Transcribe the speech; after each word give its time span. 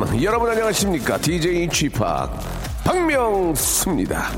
welcome. 0.00 0.24
여러분 0.24 0.50
안녕하십니까? 0.50 1.18
DJ 1.18 1.68
p 1.68 1.88
박명수입니다. 2.84 4.30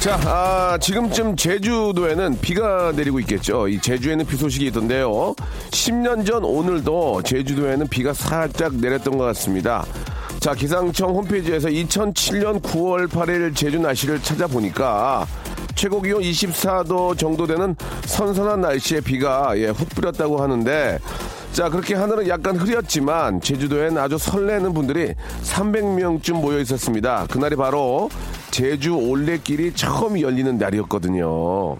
자, 0.00 0.20
아, 0.24 0.78
지금쯤 0.80 1.34
제주도에는 1.34 2.38
비가 2.40 2.92
내리고 2.94 3.18
있겠죠. 3.20 3.66
이 3.66 3.80
제주에는 3.80 4.24
비 4.24 4.36
소식이 4.36 4.66
있던데요. 4.66 5.34
10년 5.70 6.24
전 6.24 6.44
오늘도 6.44 7.22
제주도에는 7.22 7.88
비가 7.88 8.12
살짝 8.12 8.76
내렸던 8.76 9.18
것 9.18 9.24
같습니다. 9.24 9.84
자, 10.38 10.54
기상청 10.54 11.10
홈페이지에서 11.10 11.68
2007년 11.68 12.62
9월 12.62 13.08
8일 13.08 13.56
제주 13.56 13.80
날씨를 13.80 14.22
찾아보니까 14.22 15.26
최고 15.76 16.00
기온 16.00 16.22
24도 16.22 17.16
정도 17.16 17.46
되는 17.46 17.76
선선한 18.06 18.62
날씨에 18.62 19.00
비가 19.02 19.52
예, 19.56 19.68
훅 19.68 19.90
뿌렸다고 19.90 20.42
하는데 20.42 20.98
자, 21.52 21.68
그렇게 21.68 21.94
하늘은 21.94 22.28
약간 22.28 22.56
흐렸지만 22.56 23.40
제주도엔 23.40 23.96
아주 23.96 24.18
설레는 24.18 24.72
분들이 24.74 25.14
300명쯤 25.42 26.40
모여 26.40 26.58
있었습니다. 26.60 27.26
그날이 27.30 27.56
바로 27.56 28.10
제주 28.50 28.94
올레길이 28.94 29.72
처음 29.74 30.20
열리는 30.20 30.58
날이었거든요. 30.58 31.76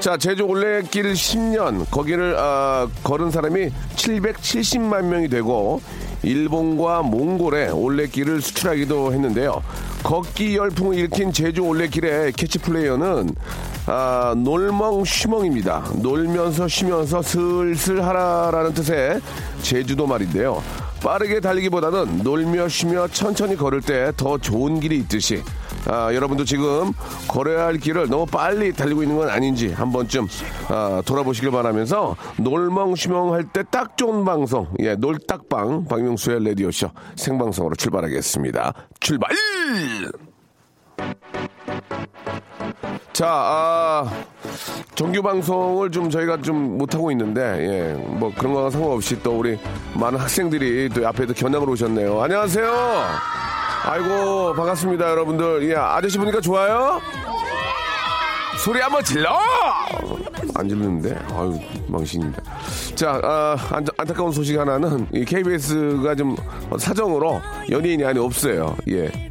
자, 0.00 0.16
제주 0.16 0.44
올레길 0.44 1.12
10년, 1.12 1.90
거기를, 1.90 2.34
아, 2.38 2.88
걸은 3.02 3.30
사람이 3.30 3.68
770만 3.96 5.04
명이 5.04 5.28
되고, 5.28 5.82
일본과 6.22 7.02
몽골에 7.02 7.70
올레길을 7.70 8.40
수출하기도 8.40 9.12
했는데요. 9.12 9.62
걷기 10.02 10.56
열풍을 10.56 10.96
일으킨 10.96 11.32
제주 11.32 11.62
올레길의 11.62 12.32
캐치플레이어는, 12.32 13.34
아, 13.86 14.34
놀멍 14.36 15.04
쉬멍입니다. 15.04 15.84
놀면서 16.02 16.68
쉬면서 16.68 17.22
슬슬 17.22 18.04
하라라는 18.04 18.74
뜻의 18.74 19.20
제주도 19.62 20.06
말인데요. 20.06 20.62
빠르게 21.02 21.40
달리기보다는 21.40 22.18
놀며 22.18 22.68
쉬며 22.68 23.08
천천히 23.08 23.56
걸을 23.56 23.80
때 23.80 24.12
더 24.16 24.36
좋은 24.38 24.80
길이 24.80 24.98
있듯이. 24.98 25.42
아, 25.86 26.12
여러분도 26.12 26.44
지금 26.44 26.92
걸어야 27.26 27.64
할 27.66 27.78
길을 27.78 28.08
너무 28.08 28.26
빨리 28.26 28.72
달리고 28.72 29.02
있는 29.02 29.16
건 29.16 29.30
아닌지 29.30 29.72
한 29.72 29.90
번쯤 29.92 30.26
아, 30.68 31.00
돌아보시길 31.06 31.50
바라면서 31.50 32.16
놀멍쉬멍 32.38 33.32
할 33.32 33.44
때 33.52 33.62
딱 33.70 33.96
좋은 33.96 34.24
방송 34.24 34.66
예 34.80 34.94
놀딱방 34.94 35.86
박명수의 35.86 36.44
라디오쇼 36.44 36.90
생방송으로 37.16 37.74
출발하겠습니다. 37.76 38.74
출발! 39.00 39.30
자, 43.12 43.26
아, 43.28 44.10
정규 44.94 45.22
방송을 45.22 45.90
좀 45.90 46.10
저희가 46.10 46.42
좀 46.42 46.78
못하고 46.78 47.10
있는데, 47.12 47.40
예, 47.40 47.92
뭐 47.94 48.32
그런 48.36 48.52
거랑 48.52 48.70
상관없이 48.70 49.20
또 49.22 49.38
우리 49.38 49.58
많은 49.94 50.18
학생들이 50.18 50.90
또 50.90 51.06
앞에도 51.06 51.32
견학을 51.32 51.68
오셨네요. 51.70 52.20
안녕하세요. 52.20 53.04
아이고, 53.84 54.54
반갑습니다, 54.54 55.10
여러분들. 55.10 55.70
예, 55.70 55.74
아저씨 55.76 56.18
보니까 56.18 56.40
좋아요? 56.40 57.00
소리 58.58 58.78
한번 58.80 59.02
질러! 59.02 59.38
안 60.54 60.68
질르는데? 60.68 61.16
아유, 61.32 61.58
망신입니다. 61.86 62.42
자, 62.94 63.18
아, 63.24 63.56
안, 63.70 63.86
안타까운 63.96 64.30
소식 64.32 64.58
하나는 64.58 65.06
이 65.14 65.24
KBS가 65.24 66.14
좀 66.14 66.36
사정으로 66.78 67.40
연예인이 67.70 68.04
아니 68.04 68.18
없어요. 68.18 68.76
예. 68.90 69.29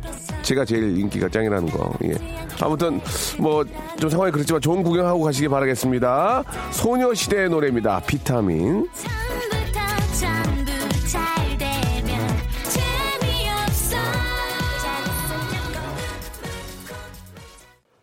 제가 0.49 0.65
제일 0.65 0.97
인기가 0.97 1.29
짱이라는 1.29 1.69
거. 1.69 1.93
예. 2.05 2.15
아무튼 2.59 2.99
뭐 3.37 3.63
좀 3.99 4.09
상황이 4.09 4.31
그렇지만 4.31 4.61
좋은 4.61 4.81
구경하고 4.81 5.21
가시기 5.21 5.47
바라겠습니다. 5.49 6.43
소녀시대의 6.71 7.49
노래입니다. 7.49 8.01
비타민. 8.07 8.87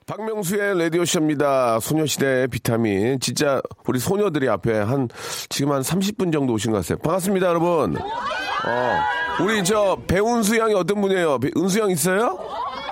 박명수의 0.06 0.78
라디오쇼입니다. 0.78 1.80
소녀시대의 1.80 2.48
비타민. 2.48 3.18
진짜 3.18 3.60
우리 3.86 3.98
소녀들이 3.98 4.48
앞에 4.48 4.78
한 4.78 5.08
지금 5.48 5.72
한 5.72 5.82
30분 5.82 6.32
정도 6.32 6.52
오신 6.52 6.70
것 6.72 6.82
같아요. 6.82 6.98
반갑습니다, 6.98 7.48
여러분. 7.48 7.96
어, 7.96 9.00
우리 9.40 9.62
저 9.64 9.96
배운수 10.06 10.58
양이 10.58 10.74
어떤 10.74 11.00
분이에요? 11.00 11.38
배- 11.38 11.50
은수 11.56 11.80
양 11.80 11.90
있어요? 11.90 12.38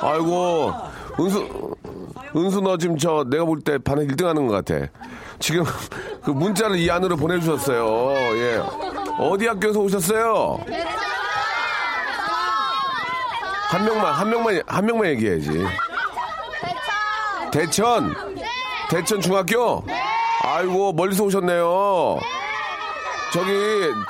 아이고, 0.00 0.72
은수, 1.18 1.74
은수 2.36 2.60
너 2.60 2.76
지금 2.76 2.98
저 2.98 3.24
내가 3.28 3.44
볼 3.44 3.60
때 3.62 3.78
반에 3.78 4.06
1등 4.06 4.24
하는 4.26 4.46
것 4.46 4.64
같아. 4.64 4.86
지금 5.38 5.64
그 6.22 6.30
문자를 6.30 6.76
이 6.76 6.90
안으로 6.90 7.16
보내주셨어요. 7.16 8.36
예. 8.36 8.62
어디 9.18 9.46
학교에서 9.46 9.80
오셨어요? 9.80 10.58
한 13.70 13.84
명만, 13.84 14.12
한 14.12 14.30
명만, 14.30 14.62
한 14.66 14.86
명만 14.86 15.06
얘기해야지. 15.10 15.64
대천. 17.50 18.14
대천 18.90 19.20
중학교? 19.20 19.84
아이고, 20.42 20.92
멀리서 20.92 21.24
오셨네요. 21.24 22.18
저기, 23.34 23.50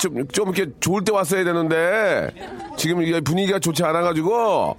좀, 0.00 0.28
좀 0.28 0.54
이렇게 0.54 0.70
좋을 0.80 1.02
때 1.02 1.10
왔어야 1.10 1.44
되는데, 1.44 2.28
지금 2.76 2.98
분위기가 3.24 3.58
좋지 3.58 3.82
않아가지고, 3.82 4.76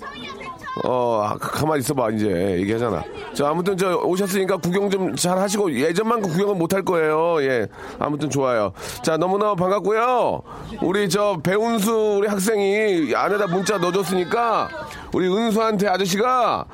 어, 0.84 1.34
가만히 1.40 1.80
있어봐, 1.80 2.12
이제. 2.12 2.58
얘기하잖아. 2.60 3.04
자, 3.34 3.50
아무튼 3.50 3.76
저 3.76 3.98
오셨으니까 3.98 4.58
구경 4.58 4.90
좀 4.92 5.16
잘 5.16 5.40
하시고, 5.40 5.74
예전만큼 5.74 6.30
구경은 6.30 6.60
못 6.60 6.76
할 6.76 6.84
거예요. 6.84 7.42
예. 7.42 7.68
아무튼 7.98 8.30
좋아요. 8.30 8.72
자, 9.02 9.18
너무너무 9.18 9.56
반갑고요. 9.56 10.44
우리 10.82 11.10
저 11.10 11.40
배운수 11.42 12.18
우리 12.20 12.28
학생이 12.28 13.16
안에다 13.16 13.48
문자 13.48 13.80
넣어줬으니까, 13.80 14.70
우리 15.12 15.28
은수한테 15.28 15.88
아저씨가 15.88 16.66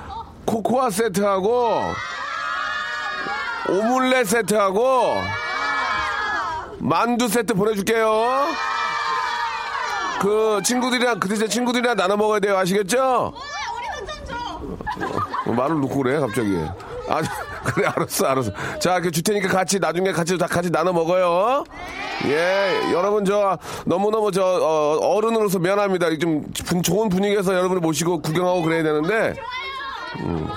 코코아 0.46 0.90
세트하고, 0.90 1.84
오믈렛 3.70 4.28
세트하고, 4.28 5.16
만두 6.82 7.28
세트 7.28 7.54
보내줄게요. 7.54 8.48
그 10.22 10.62
친구들이랑 10.64 11.20
그 11.20 11.28
대신 11.30 11.48
친구들이랑 11.50 11.96
나눠 11.96 12.16
먹어야 12.18 12.40
돼요. 12.40 12.58
아시겠죠? 12.58 13.34
어, 15.46 15.52
말을 15.52 15.80
놓고 15.82 16.02
그래 16.02 16.20
갑자기. 16.20 16.58
아 17.10 17.22
그래 17.66 17.88
알았어 17.88 18.26
알았어. 18.28 18.52
자 18.80 18.94
이렇게 18.96 19.12
줄 19.12 19.24
테니까 19.24 19.48
같이 19.50 19.80
나중에 19.80 20.12
같이 20.12 20.38
다 20.38 20.48
같이 20.48 20.70
나눠 20.72 20.94
먹어요. 20.94 21.64
예 22.26 22.92
여러분 22.92 23.26
저 23.26 23.58
너무 23.86 24.10
너무 24.12 24.32
저 24.32 24.44
어, 24.44 24.98
어른으로서 25.16 25.60
미안합니다. 25.60 26.16
좀 26.20 26.44
분- 26.66 26.82
좋은 26.84 27.10
분위기에서 27.10 27.54
여러분을 27.54 27.82
모시고 27.82 28.22
구경하고 28.22 28.62
그래야 28.64 28.84
되는데. 28.84 29.34
음. 30.22 30.48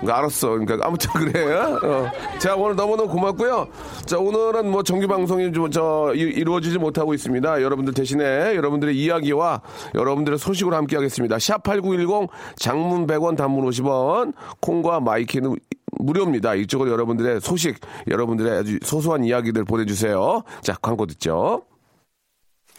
그러니까 0.00 0.18
알았어. 0.18 0.48
그러니까 0.50 0.78
아무튼 0.86 1.10
그래. 1.12 1.52
어. 1.54 2.10
자 2.38 2.54
오늘 2.54 2.76
너무너무 2.76 3.08
고맙고요. 3.08 3.66
자 4.04 4.18
오늘은 4.18 4.70
뭐 4.70 4.82
정규 4.82 5.06
방송이 5.06 5.52
좀 5.52 5.70
저 5.70 6.12
이루어지지 6.14 6.78
못하고 6.78 7.12
있습니다. 7.12 7.60
여러분들 7.60 7.92
대신에 7.92 8.54
여러분들의 8.54 8.96
이야기와 8.96 9.60
여러분들의 9.94 10.38
소식으로 10.38 10.76
함께하겠습니다. 10.76 11.38
샵 11.38 11.62
#8910 11.64 12.28
장문 12.56 13.06
100원, 13.06 13.36
단문 13.36 13.64
50원, 13.68 14.32
콩과 14.60 15.00
마이K는 15.00 15.56
무료입니다. 15.98 16.54
이쪽으로 16.54 16.90
여러분들의 16.92 17.40
소식, 17.40 17.78
여러분들의 18.08 18.58
아주 18.58 18.78
소소한 18.82 19.24
이야기들 19.24 19.64
보내주세요. 19.64 20.42
자 20.62 20.76
광고 20.80 21.04
듣죠. 21.06 21.62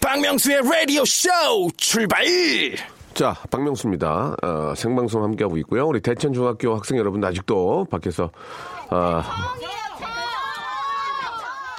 박명수의 0.02 0.62
라디오 0.64 1.04
쇼 1.06 1.30
출발! 1.78 2.24
자, 3.18 3.36
박명수입니다. 3.50 4.36
어, 4.44 4.74
생방송 4.75 5.24
함께하고 5.24 5.58
있고요. 5.58 5.88
우리 5.88 6.02
대천중학교 6.02 6.75
학생 6.75 7.00
여러분들 7.00 7.28
아직도 7.28 7.88
밖에서, 7.90 8.30
어, 8.92 9.24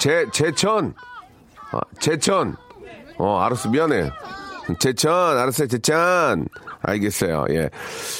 제, 0.01 0.27
제천, 0.33 0.95
아, 1.71 1.79
제천, 2.01 2.57
어, 3.19 3.39
알았어. 3.39 3.71
미안해. 3.71 4.11
제천, 4.81 5.13
알았어요, 5.39 5.69
제천. 5.69 6.49
알겠어요, 6.81 7.47
예. 7.51 7.71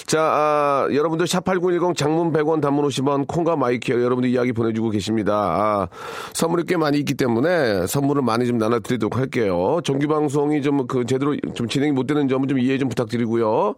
자, 0.07 0.21
아, 0.21 0.89
여러분들 0.93 1.27
샵8910 1.27 1.97
장문 1.97 2.33
100원 2.33 2.61
단문 2.61 2.85
50원 2.87 3.27
콩과 3.29 3.57
마이K 3.57 4.03
여러분들 4.03 4.31
이야기 4.31 4.53
보내주고 4.53 4.91
계십니다. 4.91 5.33
아, 5.35 5.89
선물이 6.33 6.65
꽤 6.67 6.77
많이 6.77 6.99
있기 6.99 7.15
때문에 7.15 7.87
선물을 7.87 8.23
많이 8.23 8.47
좀 8.47 8.59
나눠드리도록 8.59 9.17
할게요. 9.17 9.81
정규방송이 9.85 10.63
좀 10.63 10.87
그 10.89 11.05
제대로 11.05 11.37
좀 11.55 11.69
진행이 11.69 11.93
못 11.93 12.07
되는 12.07 12.29
점은 12.29 12.49
좀 12.49 12.59
이해 12.59 12.79
좀 12.79 12.89
부탁드리고요. 12.89 13.75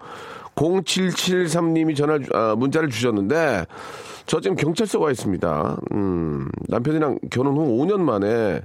0773님이 0.54 1.96
전화, 1.96 2.18
주- 2.18 2.30
아, 2.34 2.54
문자를 2.56 2.88
주셨는데, 2.90 3.66
저 4.26 4.40
지금 4.40 4.56
경찰서 4.56 5.00
와 5.00 5.10
있습니다. 5.10 5.76
음, 5.92 6.48
남편이랑 6.68 7.18
결혼 7.30 7.56
후 7.56 7.62
5년 7.78 8.00
만에 8.00 8.60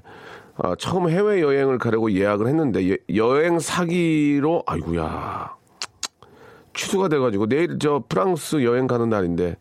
아, 0.57 0.73
처음 0.77 1.09
해외 1.09 1.41
여행을 1.41 1.77
가려고 1.79 2.11
예약을 2.11 2.47
했는데 2.47 2.89
예- 2.91 2.97
여행 3.15 3.59
사기로 3.59 4.63
아이고야 4.65 5.54
취소가 6.75 7.07
돼가지고 7.07 7.47
내일 7.47 7.79
저 7.79 8.03
프랑스 8.07 8.63
여행 8.63 8.87
가는 8.87 9.09
날인데 9.09 9.57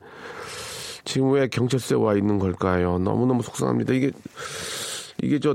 지금 1.05 1.33
왜 1.33 1.49
경찰서에 1.49 1.99
와 1.99 2.15
있는 2.15 2.39
걸까요? 2.39 2.99
너무너무 2.99 3.43
속상합니다. 3.43 3.93
이게 3.93 4.11
이게 5.23 5.39
저 5.39 5.55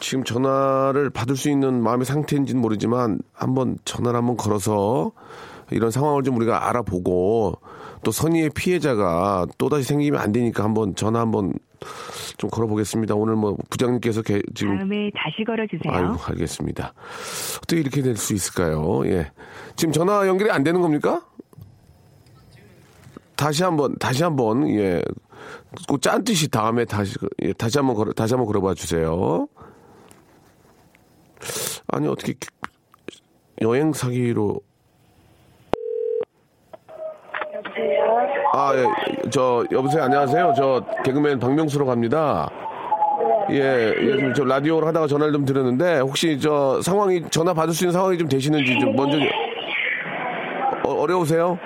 지금 0.00 0.24
전화를 0.24 1.10
받을 1.10 1.36
수 1.36 1.50
있는 1.50 1.82
마음의 1.82 2.06
상태인지는 2.06 2.60
모르지만 2.60 3.18
한번 3.32 3.78
전화를 3.84 4.16
한번 4.18 4.36
걸어서 4.36 5.12
이런 5.70 5.90
상황을 5.90 6.22
좀 6.22 6.36
우리가 6.36 6.68
알아보고 6.68 7.58
또 8.04 8.10
선의의 8.10 8.50
피해자가 8.50 9.46
또다시 9.58 9.84
생기면 9.84 10.20
안 10.20 10.32
되니까 10.32 10.64
한번 10.64 10.94
전화 10.94 11.20
한번 11.20 11.52
좀 12.36 12.50
걸어보겠습니다. 12.50 13.14
오늘 13.14 13.36
뭐 13.36 13.56
부장님께서 13.70 14.22
개- 14.22 14.40
지금 14.54 14.76
다음에 14.78 15.10
다시 15.14 15.44
걸어주세요. 15.44 15.92
아이고 15.92 16.14
알겠습니다. 16.28 16.92
어떻게 17.58 17.80
이렇게 17.80 18.02
될 18.02 18.16
수 18.16 18.34
있을까요? 18.34 19.02
예. 19.06 19.30
지금 19.76 19.92
전화 19.92 20.26
연결이 20.26 20.50
안 20.50 20.62
되는 20.64 20.80
겁니까? 20.80 21.24
다시 23.36 23.62
한번 23.62 23.96
다시 23.98 24.22
한번 24.24 24.68
예. 24.70 25.02
꼭짠 25.88 26.24
뜻이 26.24 26.48
다음에 26.50 26.84
다시 26.84 27.14
예, 27.42 27.52
다시 27.52 27.78
한번 27.78 27.94
걸어 27.96 28.12
다시 28.12 28.34
한번 28.34 28.46
걸어봐 28.46 28.74
주세요. 28.74 29.46
아니 31.88 32.08
어떻게 32.08 32.34
여행 33.62 33.92
사기로 33.92 34.60
아, 38.54 38.72
예, 38.74 39.28
저, 39.30 39.64
여보세요, 39.70 40.04
안녕하세요. 40.04 40.52
저, 40.56 40.82
개그맨 41.04 41.38
박명수로 41.38 41.84
갑니다. 41.86 42.48
예, 43.50 43.56
예, 43.56 44.16
지금 44.16 44.34
저 44.34 44.44
라디오를 44.44 44.86
하다가 44.88 45.06
전화를 45.06 45.32
좀 45.32 45.44
드렸는데, 45.44 46.00
혹시 46.00 46.38
저 46.40 46.80
상황이, 46.82 47.22
전화 47.30 47.52
받을 47.52 47.72
수 47.74 47.84
있는 47.84 47.92
상황이 47.92 48.16
좀 48.18 48.28
되시는지 48.28 48.78
좀 48.78 48.94
먼저, 48.96 49.18
어, 50.84 50.92
어려우세요? 51.02 51.58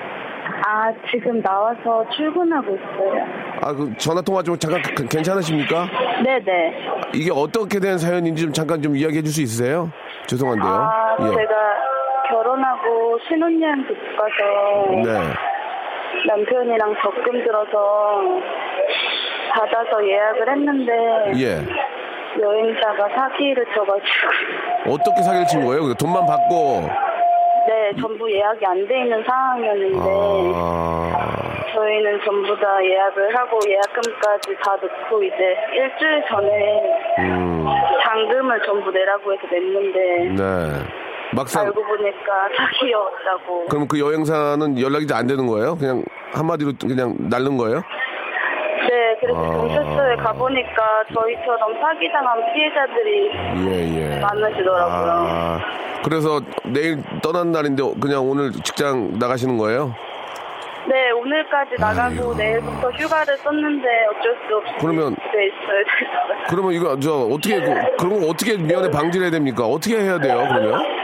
아, 0.64 0.90
지금 1.11 1.40
나와서 1.43 2.05
출근하고 2.17 2.75
있어요. 2.75 3.26
아, 3.61 3.73
그 3.73 3.93
전화통화 3.99 4.43
좀 4.43 4.56
잠깐 4.58 4.81
그- 4.82 5.06
괜찮으십니까? 5.06 5.87
네네. 6.25 6.75
이게 7.14 7.31
어떻게 7.32 7.78
된 7.78 7.99
사연인지 7.99 8.43
좀 8.44 8.52
잠깐 8.52 8.81
좀 8.82 8.96
이야기해 8.96 9.23
줄 9.23 9.32
수 9.32 9.43
있으세요? 9.43 9.90
죄송한데요. 10.26 10.69
아, 10.73 11.17
예. 11.20 11.25
제가 11.25 11.55
결혼하고 12.31 13.19
신혼여행 13.28 13.87
듣고 13.87 14.00
가서 14.17 15.19
네. 15.20 15.35
남편이랑 16.26 16.94
적금 17.03 17.44
들어서 17.44 18.23
받아서 19.50 20.06
예약을 20.06 20.49
했는데 20.50 20.93
예. 21.37 22.41
여행사가 22.41 23.09
사기를 23.14 23.64
쳐가지고 23.75 24.93
어떻게 24.93 25.23
사기를 25.23 25.47
친 25.47 25.64
거예요? 25.64 25.82
그 25.85 25.94
돈만 25.94 26.25
받고. 26.26 26.88
네, 27.69 27.93
전부 28.00 28.31
예약이 28.31 28.64
안 28.67 28.87
돼 28.88 29.03
있는 29.03 29.23
상황이었는데 29.23 29.99
아, 30.55 31.37
저희는 31.75 32.20
전부 32.25 32.59
다 32.59 32.82
예약을 32.85 33.37
하고 33.37 33.59
예약금까지 33.69 34.56
다 34.64 34.76
넣고 34.82 35.23
이제 35.23 35.56
일주일 35.73 36.25
전에 36.29 36.82
음, 37.20 37.64
잔금을 38.03 38.61
전부 38.62 38.91
내라고 38.91 39.32
해서 39.32 39.43
냈는데 39.50 40.43
네. 40.43 41.01
막상, 41.34 41.64
알고 41.67 41.82
보니까 41.82 42.49
사기였다고. 42.56 43.67
그럼 43.69 43.88
그 43.88 43.99
여행사는 43.99 44.81
연락이 44.81 45.06
안 45.12 45.26
되는 45.26 45.46
거예요? 45.46 45.75
그냥 45.76 46.05
한마디로 46.32 46.73
그냥 46.81 47.14
날른 47.19 47.56
거예요? 47.56 47.76
네, 48.88 49.17
그래서 49.20 49.38
아. 49.38 49.50
경찰서에 49.56 50.17
가보니까 50.17 51.05
저희처럼 51.14 51.81
사기당한 51.81 52.52
피해자들이 52.52 53.31
예, 53.69 54.17
예. 54.17 54.20
많으시더라고요. 54.20 55.12
아, 55.12 55.58
그래서 56.05 56.40
내일 56.64 57.02
떠난 57.23 57.52
날인데 57.52 57.82
그냥 58.00 58.28
오늘 58.28 58.52
직장 58.52 59.19
나가시는 59.19 59.56
거예요? 59.56 59.94
네, 60.88 61.11
오늘까지 61.12 61.76
나가고 61.78 62.35
내일부터 62.35 62.90
휴가를 62.90 63.37
썼는데 63.38 63.88
어쩔 64.11 64.37
수 64.49 64.56
없이 64.56 64.73
그러면- 64.81 65.12
있어요. 65.12 65.85
그러면 66.49 66.73
이거 66.73 66.99
저 66.99 67.12
어떻게 67.31 67.61
그- 67.61 67.96
그런 67.96 68.20
거 68.20 68.26
어떻게 68.28 68.56
미연에 68.58 68.90
방지를 68.90 69.26
해야 69.26 69.31
됩니까? 69.31 69.64
어떻게 69.64 69.96
해야 69.96 70.19
돼요? 70.19 70.44
그러면? 70.50 71.01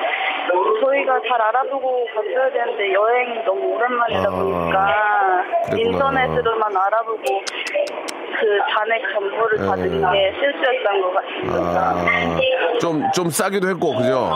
잘 1.26 1.40
알아보고 1.40 2.06
갔어야 2.14 2.50
되는데 2.52 2.92
여행이 2.92 3.44
너무 3.44 3.74
오랜만이다 3.74 4.20
아, 4.20 4.30
보니까 4.30 5.44
그랬구나. 5.70 5.78
인터넷으로만 5.80 6.76
알아보고 6.76 7.22
그 7.22 8.58
잔액 8.72 9.02
정보를 9.12 9.58
다 9.58 9.74
예. 9.78 9.84
넣은 9.86 10.12
게 10.12 10.32
실수였던 10.38 11.00
것 11.00 11.14
같습니다. 11.14 11.80
아, 11.80 12.78
좀, 12.80 13.02
좀 13.12 13.30
싸기도 13.30 13.68
했고, 13.68 13.96
그죠? 13.96 14.30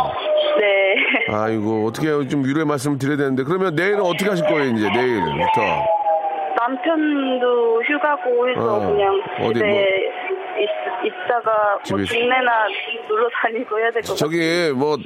네. 0.59 0.95
아이고, 1.33 1.87
어떻게? 1.87 2.07
좀 2.29 2.45
위로의 2.45 2.67
말씀을 2.67 2.99
드려야 2.99 3.17
되는데, 3.17 3.45
그러면 3.45 3.75
내일은 3.77 4.01
어떻게 4.01 4.29
하실 4.29 4.45
거예요, 4.47 4.65
이제, 4.73 4.89
내일부터? 4.91 5.61
남편도 6.59 7.83
휴가고 7.83 8.49
해서 8.49 8.77
어, 8.77 8.81
그냥 8.81 9.21
어디 9.41 9.55
집에 9.55 9.69
뭐- 9.69 10.63
있, 11.05 11.09
있다가 11.09 11.79
집에 11.85 11.97
뭐 11.97 12.05
있- 12.05 12.09
동네나 12.09 12.51
놀러 13.09 13.29
다니고 13.43 13.79
해야 13.79 13.91
될 13.91 14.03
것 14.03 14.09
같아요. 14.09 14.17
저기, 14.17 14.73
뭐, 14.75 14.97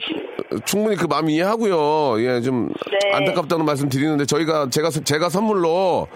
충분히 0.64 0.96
그 0.96 1.06
마음 1.06 1.28
이해하고요. 1.31 2.20
예, 2.22 2.40
좀, 2.40 2.69
네. 2.90 3.12
안타깝다는 3.14 3.64
말씀 3.64 3.88
드리는데, 3.88 4.25
저희가, 4.26 4.69
제가, 4.70 4.90
제가 4.90 5.28
선물로, 5.28 6.08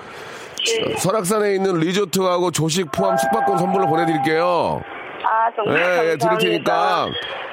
네. 0.84 0.96
설악산에 0.96 1.54
있는 1.54 1.78
리조트하고 1.78 2.50
조식 2.50 2.90
포함 2.92 3.16
숙박권 3.16 3.56
선물로 3.58 3.86
보내드릴게요. 3.88 4.82
아 5.22 5.50
정말 5.54 5.76
예, 5.78 5.82
예, 5.98 6.16
드릴 6.16 6.18
감사합니다. 6.18 7.06
테니까. 7.06 7.08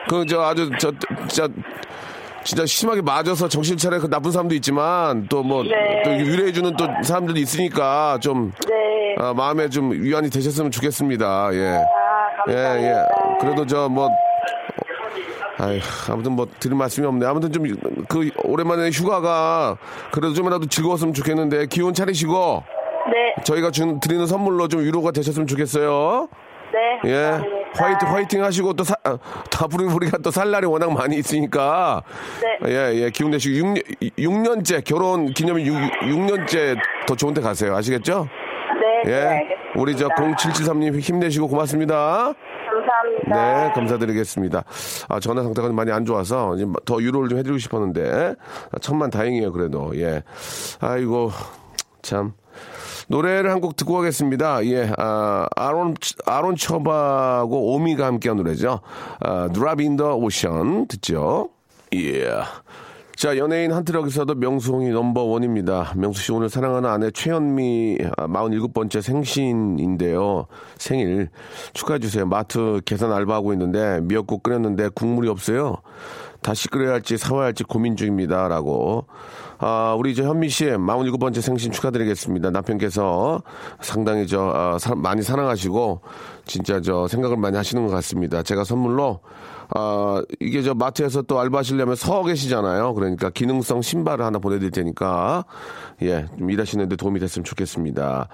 그, 0.10 0.26
저, 0.26 0.42
아주, 0.42 0.70
저, 0.80 0.92
진짜, 1.28 1.48
진짜 2.44 2.66
심하게 2.66 3.02
맞아서 3.02 3.48
정신 3.50 3.76
차려 3.78 4.00
그 4.00 4.10
나쁜 4.10 4.32
사람도 4.32 4.56
있지만, 4.56 5.28
또 5.30 5.44
뭐, 5.44 5.64
네. 5.64 6.02
또 6.06 6.12
위로해주는 6.12 6.76
또 6.78 6.88
사람들도 7.04 7.40
있으니까, 7.40 8.18
좀, 8.22 8.52
네. 8.68 9.16
아, 9.20 9.34
마음에 9.34 9.68
좀 9.70 9.92
위안이 9.92 10.30
되셨으면 10.30 10.72
좋겠습니다. 10.72 11.50
예. 11.54 11.80
아 12.38 12.44
예, 12.50 12.54
감사합니다. 12.54 13.02
예. 13.02 13.38
그래도 13.42 13.66
저, 13.66 13.90
뭐, 13.90 14.10
아이, 15.60 15.80
아무튼 16.10 16.34
뭐 16.34 16.48
드릴 16.60 16.76
말씀이 16.76 17.06
없네. 17.08 17.26
아무튼 17.26 17.52
좀 17.52 17.64
그 18.08 18.30
오랜만에 18.44 18.90
휴가가 18.90 19.78
그래도 20.12 20.34
좀이라도 20.34 20.68
즐거웠으면 20.68 21.14
좋겠는데 21.14 21.66
기운 21.66 21.94
차리시고 21.94 22.64
네, 23.12 23.44
저희가 23.44 23.72
준 23.72 24.00
드리는 24.00 24.26
선물로 24.26 24.68
좀 24.68 24.82
위로가 24.82 25.12
되셨으면 25.12 25.46
좋겠어요. 25.48 26.28
네. 27.04 27.10
예, 27.10 27.14
감사합니다. 27.32 27.58
화이팅 27.76 28.08
화이팅 28.14 28.44
하시고 28.44 28.74
또 28.74 28.84
사, 28.84 28.96
아, 29.04 29.18
다 29.52 29.68
우리 29.74 29.86
우리가 29.86 30.18
또 30.20 30.32
살 30.32 30.52
날이 30.52 30.66
워낙 30.68 30.92
많이 30.94 31.18
있으니까 31.18 32.02
네. 32.64 32.70
예, 32.70 33.04
예, 33.04 33.10
기운 33.10 33.32
내시고 33.32 33.56
6, 33.78 34.18
6년째 34.18 34.84
결혼 34.84 35.34
기념일 35.34 35.68
6, 35.68 35.76
6년째 36.04 36.78
더 37.08 37.16
좋은 37.16 37.34
데 37.34 37.42
가세요. 37.42 37.76
아시겠죠? 37.76 38.28
네, 39.06 39.12
네, 39.12 39.12
예. 39.12 39.22
알겠습니다. 39.26 39.80
우리 39.82 39.96
저 39.96 40.08
0773님 40.10 41.00
힘내시고 41.00 41.48
고맙습니다. 41.48 42.34
감사합니다. 42.70 43.64
네, 43.68 43.72
감사드리겠습니다. 43.74 44.64
아, 45.10 45.20
전화 45.20 45.44
상태가 45.44 45.68
좀 45.68 45.76
많이 45.76 45.92
안 45.92 46.06
좋아서 46.06 46.56
더 46.86 46.96
위로를 46.96 47.30
좀 47.30 47.40
해드리고 47.40 47.58
싶었는데 47.60 48.36
아, 48.72 48.80
천만 48.80 49.10
다행이에요, 49.10 49.52
그래도. 49.52 49.92
예. 50.00 50.24
아이고, 50.80 51.32
참. 52.02 52.34
노래를 53.10 53.50
한 53.52 53.62
곡 53.62 53.78
듣고 53.78 53.94
가겠습니다. 53.96 54.66
예, 54.66 54.92
아, 54.98 55.48
아론, 55.56 55.96
아론 56.26 56.56
처바하고 56.58 57.74
오미가 57.74 58.06
함께한 58.06 58.36
노래죠. 58.38 58.82
아, 59.22 59.48
Drop 59.54 59.82
in 59.82 59.96
the 59.96 60.12
Ocean 60.12 60.88
듣죠. 60.88 61.50
예. 61.94 62.30
자, 63.18 63.36
연예인 63.36 63.72
한 63.72 63.84
트럭에서도 63.84 64.36
명수홍이 64.36 64.90
넘버원입니다. 64.92 65.94
명수 65.96 66.22
씨 66.22 66.32
오늘 66.32 66.50
사랑하는 66.50 66.88
아내 66.88 67.10
최현미 67.10 67.98
아, 68.16 68.28
47번째 68.28 69.02
생신인데요. 69.02 70.46
생일 70.78 71.30
축하해주세요. 71.74 72.28
마트 72.28 72.80
계산 72.86 73.12
알바하고 73.12 73.54
있는데 73.54 74.02
미역국 74.04 74.44
끓였는데 74.44 74.90
국물이 74.90 75.30
없어요. 75.30 75.78
다시 76.44 76.68
끓여야 76.68 76.94
할지 76.94 77.18
사와야 77.18 77.46
할지 77.48 77.64
고민 77.64 77.96
중입니다. 77.96 78.48
라고. 78.50 79.08
아, 79.58 79.96
우리 79.98 80.14
저 80.14 80.24
현미 80.24 80.50
씨 80.50 80.66
47번째 80.68 81.42
생신 81.42 81.72
축하드리겠습니다. 81.72 82.52
남편께서 82.52 83.42
상당히 83.82 84.28
저, 84.28 84.52
아, 84.54 84.78
사- 84.78 84.94
많이 84.94 85.24
사랑하시고 85.24 86.02
진짜 86.46 86.80
저 86.82 87.08
생각을 87.08 87.38
많이 87.38 87.58
하시는 87.58 87.84
것 87.84 87.92
같습니다. 87.94 88.44
제가 88.44 88.64
선물로 88.64 89.22
아, 89.76 90.22
이게 90.40 90.62
저 90.62 90.74
마트에서 90.74 91.22
또 91.24 91.40
알바하시려면 91.40 91.96
서 91.96 92.24
계시잖아요. 92.24 92.94
그러니까 92.94 93.30
기능성 93.30 93.82
신발을 93.82 94.24
하나 94.24 94.40
보내드릴 94.40 94.72
테니까, 94.72 95.46
예, 96.04 96.26
좀 96.38 96.50
일하시는데 96.50 96.96
도움이 96.96 97.20
됐으면 97.20 97.44
좋겠습니다. 97.44 98.30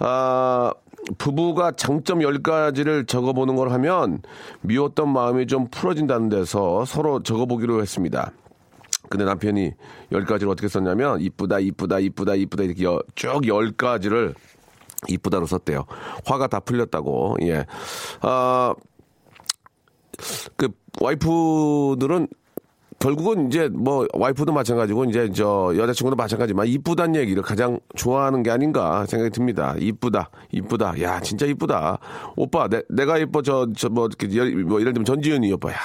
아, 0.00 0.72
부부가 1.16 1.72
장점 1.72 2.18
10가지를 2.18 3.06
적어보는 3.06 3.56
걸 3.56 3.70
하면 3.72 4.20
미웠던 4.62 5.08
마음이 5.10 5.46
좀 5.46 5.68
풀어진다는 5.70 6.28
데서 6.28 6.84
서로 6.84 7.22
적어보기로 7.22 7.80
했습니다. 7.80 8.32
근데 9.08 9.24
남편이 9.24 9.72
10가지를 10.12 10.50
어떻게 10.50 10.68
썼냐면, 10.68 11.20
이쁘다, 11.20 11.60
이쁘다, 11.60 11.98
이쁘다, 12.00 12.34
이쁘다, 12.34 12.62
이렇게 12.64 12.84
여- 12.84 13.00
쭉 13.14 13.28
10가지를 13.42 14.34
이쁘다로 15.08 15.46
썼대요. 15.46 15.84
화가 16.26 16.48
다 16.48 16.60
풀렸다고, 16.60 17.36
예. 17.42 17.64
아, 18.20 18.74
그 20.56 20.68
와이프들은 21.00 22.28
결국은 22.98 23.46
이제 23.46 23.68
뭐 23.68 24.06
와이프도 24.12 24.52
마찬가지고 24.52 25.04
이제 25.04 25.30
저 25.32 25.72
여자친구도 25.76 26.16
마찬가지지만 26.16 26.66
이쁘다는 26.66 27.14
얘기를 27.14 27.42
가장 27.44 27.78
좋아하는 27.94 28.42
게 28.42 28.50
아닌가 28.50 29.06
생각이 29.06 29.30
듭니다. 29.30 29.76
이쁘다, 29.78 30.30
이쁘다. 30.50 31.00
야 31.02 31.20
진짜 31.20 31.46
이쁘다. 31.46 31.98
오빠 32.36 32.66
내, 32.66 32.82
내가 32.90 33.18
이뻐 33.18 33.42
저 33.42 33.66
저 33.76 33.88
뭐 33.88 34.06
이렇게 34.08 34.36
열- 34.36 34.64
뭐 34.64 34.80
예를 34.80 34.92
들면 34.94 35.04
전지현이 35.04 35.52
오빠 35.52 35.70
야 35.70 35.76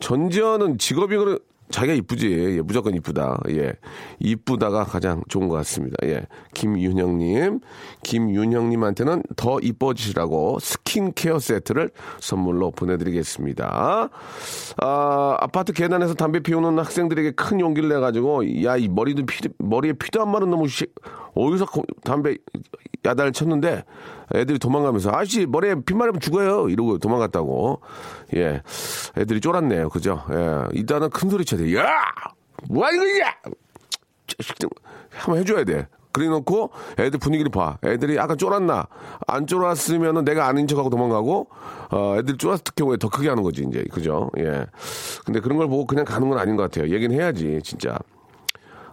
전지현은 0.00 0.76
직업이 0.78 1.16
그래 1.16 1.38
자기가 1.70 1.94
이쁘지 1.94 2.30
예, 2.56 2.60
무조건 2.62 2.94
이쁘다. 2.94 3.40
예 3.50 3.72
이쁘다가 4.18 4.84
가장 4.84 5.22
좋은 5.28 5.48
것 5.48 5.54
같습니다. 5.56 5.96
예 6.04 6.22
김윤형님 6.54 7.60
김윤형님한테는 8.02 9.22
더 9.36 9.58
이뻐지시라고 9.60 10.58
스킨케어 10.60 11.38
세트를 11.38 11.90
선물로 12.20 12.70
보내드리겠습니다. 12.70 14.10
아, 14.80 15.36
아파트 15.40 15.72
계단에서 15.72 16.14
담배 16.14 16.40
피우는 16.40 16.78
학생들에게 16.78 17.32
큰 17.32 17.60
용기를 17.60 17.88
내가지고, 17.88 18.62
야, 18.64 18.76
이 18.76 18.88
머리도 18.88 19.26
피, 19.26 19.48
머리에 19.58 19.92
피도 19.92 20.22
안 20.22 20.30
마른 20.30 20.50
놈의 20.50 20.68
씨, 20.68 20.86
어디서 21.34 21.66
거- 21.66 21.82
담배 22.04 22.36
야단을 23.04 23.32
쳤는데, 23.32 23.84
애들이 24.34 24.58
도망가면서, 24.58 25.10
아저씨, 25.10 25.46
머리에 25.46 25.76
피 25.86 25.94
마르면 25.94 26.20
죽어요. 26.20 26.68
이러고 26.68 26.98
도망갔다고. 26.98 27.80
예. 28.36 28.62
애들이 29.16 29.40
쫄았네요. 29.40 29.88
그죠? 29.88 30.22
예. 30.30 30.64
일단은 30.72 31.10
큰 31.10 31.30
소리 31.30 31.44
쳐야 31.44 31.60
돼. 31.60 31.76
야! 31.76 31.86
뭐 32.68 32.84
하는 32.84 32.98
거야! 32.98 33.34
한번 35.10 35.40
해줘야 35.40 35.64
돼. 35.64 35.86
그래 36.12 36.26
놓고 36.26 36.70
애들 36.98 37.20
분위기를 37.20 37.50
봐. 37.50 37.78
애들이 37.84 38.18
아까 38.18 38.34
쫄았나? 38.34 38.86
안 39.26 39.46
쫄았으면은 39.46 40.24
내가 40.24 40.46
아닌 40.46 40.66
척하고 40.66 40.90
도망가고, 40.90 41.48
어, 41.92 42.16
애들이 42.18 42.36
쫄았을 42.36 42.64
경우에 42.74 42.96
더 42.96 43.08
크게 43.08 43.28
하는 43.28 43.42
거지, 43.42 43.64
이제. 43.68 43.84
그죠? 43.92 44.30
예. 44.38 44.66
근데 45.24 45.40
그런 45.40 45.58
걸 45.58 45.68
보고 45.68 45.86
그냥 45.86 46.04
가는 46.04 46.28
건 46.28 46.38
아닌 46.38 46.56
것 46.56 46.64
같아요. 46.64 46.92
얘기는 46.92 47.14
해야지, 47.14 47.60
진짜. 47.62 47.98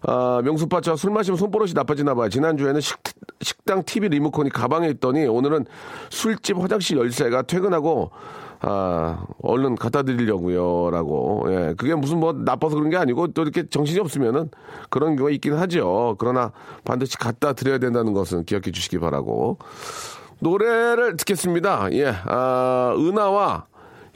아, 0.07 0.41
명수빠차 0.43 0.95
술 0.95 1.11
마시면 1.11 1.37
손버릇이 1.37 1.73
나빠지나 1.73 2.13
봐요. 2.13 2.29
지난주에는 2.29 2.79
식, 2.81 2.97
식당 3.41 3.83
TV 3.83 4.09
리모컨이 4.09 4.49
가방에 4.49 4.87
있더니 4.89 5.25
오늘은 5.25 5.65
술집 6.09 6.57
화장실 6.59 6.97
열쇠가 6.97 7.43
퇴근하고 7.43 8.11
아, 8.61 9.25
얼른 9.41 9.75
갖다 9.75 10.03
드리려고요. 10.03 10.89
라고. 10.91 11.45
예. 11.49 11.73
그게 11.77 11.93
무슨 11.95 12.19
뭐 12.19 12.33
나빠서 12.33 12.75
그런 12.75 12.89
게 12.89 12.97
아니고 12.97 13.27
또 13.27 13.41
이렇게 13.41 13.67
정신이 13.67 13.99
없으면은 13.99 14.49
그런 14.89 15.15
경우가 15.15 15.31
있긴 15.31 15.53
하죠. 15.53 16.15
그러나 16.19 16.51
반드시 16.83 17.17
갖다 17.17 17.53
드려야 17.53 17.77
된다는 17.77 18.13
것은 18.13 18.45
기억해 18.45 18.71
주시기 18.71 18.99
바라고. 18.99 19.57
노래를 20.39 21.17
듣겠습니다. 21.17 21.91
예. 21.93 22.13
아, 22.25 22.95
은하와 22.97 23.65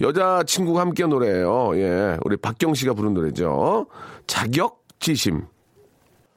여자친구가 0.01 0.81
함께 0.81 1.03
한 1.03 1.09
노래예요. 1.09 1.71
예. 1.75 2.17
우리 2.23 2.37
박경 2.37 2.73
씨가 2.73 2.93
부른 2.93 3.13
노래죠. 3.13 3.87
자격지심. 4.27 5.45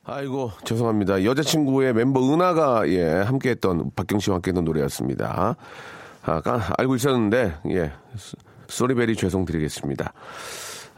아이고 0.05 0.51
죄송합니다. 0.65 1.25
여자친구의 1.25 1.95
멤버 1.95 2.21
은하가 2.33 2.89
예 2.89 3.05
함께했던 3.23 3.93
박경 3.95 4.19
씨와 4.19 4.37
함께했던 4.37 4.65
노래였습니다. 4.65 5.57
아 6.25 6.41
까- 6.41 6.73
알고 6.79 6.97
있었는데 6.97 7.55
예 7.71 7.93
소- 8.17 8.37
소리베리 8.67 9.15
죄송드리겠습니다. 9.17 10.13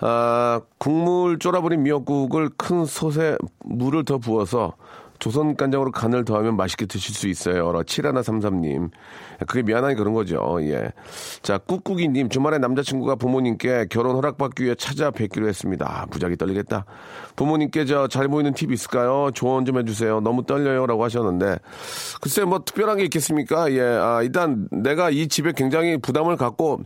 아 0.00 0.60
국물 0.78 1.38
쫄아버린 1.38 1.82
미역국을 1.82 2.50
큰 2.56 2.86
솥에 2.86 3.36
물을 3.64 4.04
더 4.04 4.18
부어서 4.18 4.74
조선 5.24 5.56
간장으로 5.56 5.90
간을 5.90 6.26
더하면 6.26 6.54
맛있게 6.54 6.84
드실 6.84 7.14
수 7.14 7.28
있어요. 7.28 7.72
7133님. 7.72 8.90
그게 9.46 9.62
미안하니 9.62 9.94
그런 9.94 10.12
거죠. 10.12 10.58
예. 10.60 10.92
자, 11.40 11.56
꾹꾹이님. 11.56 12.28
주말에 12.28 12.58
남자친구가 12.58 13.14
부모님께 13.14 13.86
결혼 13.88 14.16
허락받기 14.16 14.64
위해 14.64 14.74
찾아뵙기로 14.74 15.48
했습니다. 15.48 15.86
아, 15.88 16.04
무지하게 16.10 16.36
떨리겠다. 16.36 16.84
부모님께 17.36 17.86
저 17.86 18.06
잘 18.06 18.28
보이는 18.28 18.52
팁 18.52 18.70
있을까요? 18.70 19.30
조언 19.32 19.64
좀 19.64 19.78
해주세요. 19.78 20.20
너무 20.20 20.44
떨려요. 20.44 20.86
라고 20.86 21.02
하셨는데. 21.04 21.56
글쎄, 22.20 22.44
뭐 22.44 22.58
특별한 22.62 22.98
게 22.98 23.04
있겠습니까? 23.04 23.72
예. 23.72 23.80
아, 23.80 24.20
일단 24.22 24.68
내가 24.72 25.08
이 25.08 25.26
집에 25.28 25.52
굉장히 25.56 25.96
부담을 25.96 26.36
갖고 26.36 26.82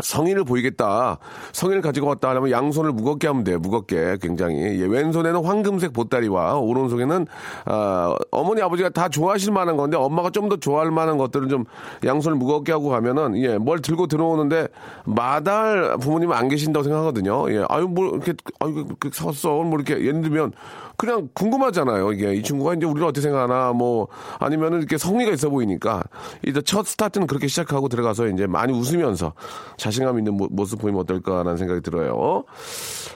성의를 0.00 0.44
보이겠다. 0.44 1.18
성의를 1.52 1.82
가지고 1.82 2.06
왔다 2.08 2.28
하려면 2.30 2.50
양손을 2.52 2.92
무겁게 2.92 3.26
하면 3.26 3.42
돼요. 3.44 3.58
무겁게 3.58 4.18
굉장히. 4.22 4.56
예, 4.80 4.86
왼손에는 4.86 5.44
황금색 5.44 5.92
보따리와 5.92 6.58
오른손에는 6.58 7.26
아, 7.64 8.14
어머니 8.30 8.62
아버지가 8.62 8.90
다 8.90 9.08
좋아하실 9.08 9.52
만한 9.52 9.76
건데 9.76 9.96
엄마가 9.96 10.30
좀 10.30 10.50
더 10.50 10.56
좋아할 10.56 10.90
만한 10.90 11.16
것들은 11.16 11.48
좀 11.48 11.64
양손을 12.04 12.36
무겁게 12.36 12.72
하고 12.72 12.88
가면은 12.88 13.36
예, 13.36 13.56
뭘 13.58 13.80
들고 13.80 14.08
들어오는데 14.08 14.66
마다할 15.04 15.98
부모님은 16.00 16.36
안 16.36 16.48
계신다고 16.48 16.82
생각하거든요. 16.82 17.52
예, 17.52 17.64
아유 17.68 17.86
뭐 17.88 18.08
이렇게 18.08 18.34
아유 18.58 18.84
그 18.98 19.10
섰어. 19.12 19.62
뭐 19.62 19.78
이렇게 19.78 19.94
예를 20.04 20.22
들면 20.22 20.52
그냥 21.00 21.30
궁금하잖아요. 21.32 22.12
이게 22.12 22.34
이 22.34 22.42
친구가 22.42 22.74
이제 22.74 22.84
우리를 22.84 23.02
어떻게 23.08 23.22
생각하나 23.22 23.72
뭐 23.72 24.08
아니면은 24.38 24.80
이렇게 24.80 24.98
성의가 24.98 25.32
있어 25.32 25.48
보이니까 25.48 26.02
이제 26.46 26.60
첫 26.60 26.84
스타트는 26.86 27.26
그렇게 27.26 27.46
시작하고 27.46 27.88
들어가서 27.88 28.26
이제 28.28 28.46
많이 28.46 28.74
웃으면서 28.74 29.32
자신감 29.78 30.18
있는 30.18 30.34
모- 30.36 30.48
모습 30.50 30.78
보이면 30.78 31.00
어떨까라는 31.00 31.56
생각이 31.56 31.80
들어요. 31.80 32.44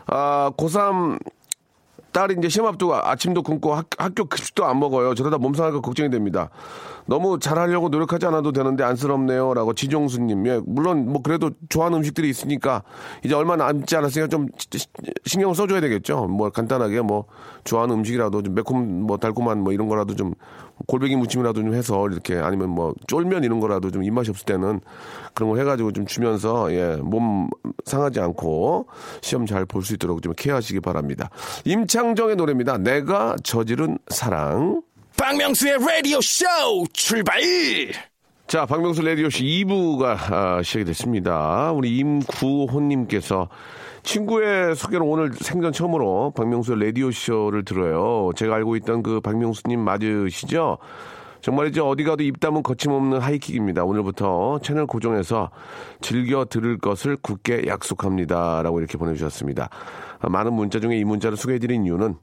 아, 0.06 0.50
고3 0.56 1.18
딸이 2.12 2.36
이제 2.38 2.48
시험 2.48 2.68
앞두고 2.68 2.94
아침도 2.94 3.42
굶고 3.42 3.74
학, 3.74 3.86
학교 3.98 4.24
급식도 4.24 4.64
안 4.64 4.78
먹어요. 4.78 5.14
저러다 5.14 5.36
몸 5.36 5.52
상할까 5.52 5.82
걱정이 5.82 6.08
됩니다. 6.08 6.48
너무 7.06 7.38
잘하려고 7.38 7.88
노력하지 7.88 8.26
않아도 8.26 8.52
되는데 8.52 8.82
안쓰럽네요. 8.84 9.54
라고 9.54 9.74
지종수님. 9.74 10.46
예, 10.46 10.60
물론 10.64 11.06
뭐 11.12 11.22
그래도 11.22 11.50
좋아하는 11.68 11.98
음식들이 11.98 12.28
있으니까 12.30 12.82
이제 13.24 13.34
얼마 13.34 13.56
남지 13.56 13.94
않았으니까 13.96 14.28
좀 14.28 14.48
시- 14.56 14.78
시- 14.78 14.86
신경 15.26 15.50
을 15.50 15.54
써줘야 15.54 15.80
되겠죠. 15.80 16.26
뭐 16.26 16.50
간단하게 16.50 17.02
뭐 17.02 17.24
좋아하는 17.64 17.96
음식이라도 17.96 18.42
좀 18.42 18.54
매콤 18.54 19.02
뭐 19.02 19.16
달콤한 19.18 19.60
뭐 19.60 19.72
이런 19.72 19.88
거라도 19.88 20.14
좀 20.16 20.34
골뱅이 20.88 21.14
무침이라도 21.16 21.60
좀 21.62 21.74
해서 21.74 22.08
이렇게 22.08 22.36
아니면 22.36 22.70
뭐 22.70 22.94
쫄면 23.06 23.44
이런 23.44 23.60
거라도 23.60 23.90
좀 23.90 24.02
입맛이 24.02 24.30
없을 24.30 24.44
때는 24.44 24.80
그런 25.34 25.50
거 25.50 25.56
해가지고 25.58 25.92
좀 25.92 26.06
주면서 26.06 26.72
예, 26.72 26.96
몸 27.02 27.48
상하지 27.84 28.20
않고 28.20 28.86
시험 29.20 29.46
잘 29.46 29.66
볼 29.66 29.82
수 29.82 29.94
있도록 29.94 30.22
좀 30.22 30.32
케어하시기 30.36 30.80
바랍니다. 30.80 31.28
임창정의 31.64 32.36
노래입니다. 32.36 32.78
내가 32.78 33.36
저지른 33.44 33.98
사랑. 34.08 34.82
박명수의 35.16 35.78
라디오 35.78 36.20
쇼 36.20 36.44
출발! 36.92 37.40
자, 38.46 38.66
박명수의 38.66 39.02
라디오쇼 39.02 39.42
2부가 39.44 40.16
아, 40.32 40.62
시작이 40.62 40.84
됐습니다. 40.84 41.72
우리 41.72 41.96
임구호님께서 41.98 43.48
친구의 44.02 44.76
소개로 44.76 45.06
오늘 45.06 45.32
생전 45.32 45.72
처음으로 45.72 46.32
박명수 46.36 46.74
라디오 46.74 47.10
쇼를 47.10 47.64
들어요. 47.64 48.30
제가 48.36 48.56
알고 48.56 48.76
있던 48.76 49.02
그 49.02 49.20
박명수님 49.20 49.80
맞으시죠? 49.80 50.78
정말이죠. 51.40 51.88
어디 51.88 52.04
가도 52.04 52.22
입 52.22 52.40
담은 52.40 52.62
거침없는 52.62 53.20
하이킥입니다. 53.20 53.84
오늘부터 53.84 54.60
채널 54.62 54.86
고정해서 54.86 55.50
즐겨 56.00 56.44
들을 56.44 56.76
것을 56.78 57.16
굳게 57.16 57.64
약속합니다. 57.66 58.62
라고 58.62 58.78
이렇게 58.78 58.98
보내주셨습니다. 58.98 59.70
아, 60.20 60.28
많은 60.28 60.52
문자 60.52 60.80
중에 60.80 60.96
이 60.96 61.04
문자를 61.04 61.36
소개해드린 61.36 61.86
이유는 61.86 62.16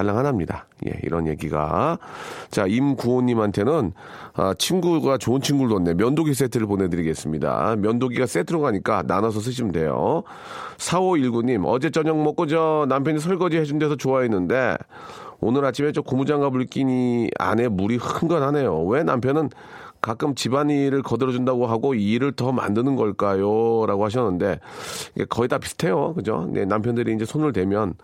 달랑 0.00 0.16
하나입니다. 0.16 0.66
예, 0.86 0.98
이런 1.02 1.26
얘기가. 1.26 1.98
자, 2.50 2.66
임구호님한테는, 2.66 3.92
아, 4.34 4.54
친구가 4.56 5.18
좋은 5.18 5.42
친구를 5.42 5.76
뒀네. 5.76 5.94
면도기 5.94 6.32
세트를 6.32 6.66
보내드리겠습니다. 6.66 7.76
면도기가 7.76 8.26
세트로 8.26 8.60
가니까 8.60 9.02
나눠서 9.06 9.40
쓰시면 9.40 9.72
돼요. 9.72 10.22
4519님, 10.78 11.64
어제 11.66 11.90
저녁 11.90 12.22
먹고 12.22 12.46
저 12.46 12.86
남편이 12.88 13.18
설거지 13.18 13.58
해준 13.58 13.78
데서 13.78 13.96
좋아했는데, 13.96 14.76
오늘 15.40 15.64
아침에 15.64 15.92
저 15.92 16.00
고무장갑을 16.00 16.64
끼니 16.66 17.30
안에 17.38 17.68
물이 17.68 17.96
흥건하네요. 17.96 18.84
왜 18.84 19.02
남편은 19.02 19.50
가끔 20.00 20.34
집안일을 20.34 21.02
거들어준다고 21.02 21.66
하고 21.66 21.94
이 21.94 22.12
일을 22.12 22.32
더 22.32 22.52
만드는 22.52 22.96
걸까요? 22.96 23.84
라고 23.86 24.06
하셨는데, 24.06 24.60
거의 25.28 25.48
다 25.48 25.58
비슷해요. 25.58 26.14
그죠? 26.14 26.48
네, 26.50 26.64
남편들이 26.64 27.14
이제 27.14 27.26
손을 27.26 27.52
대면, 27.52 27.94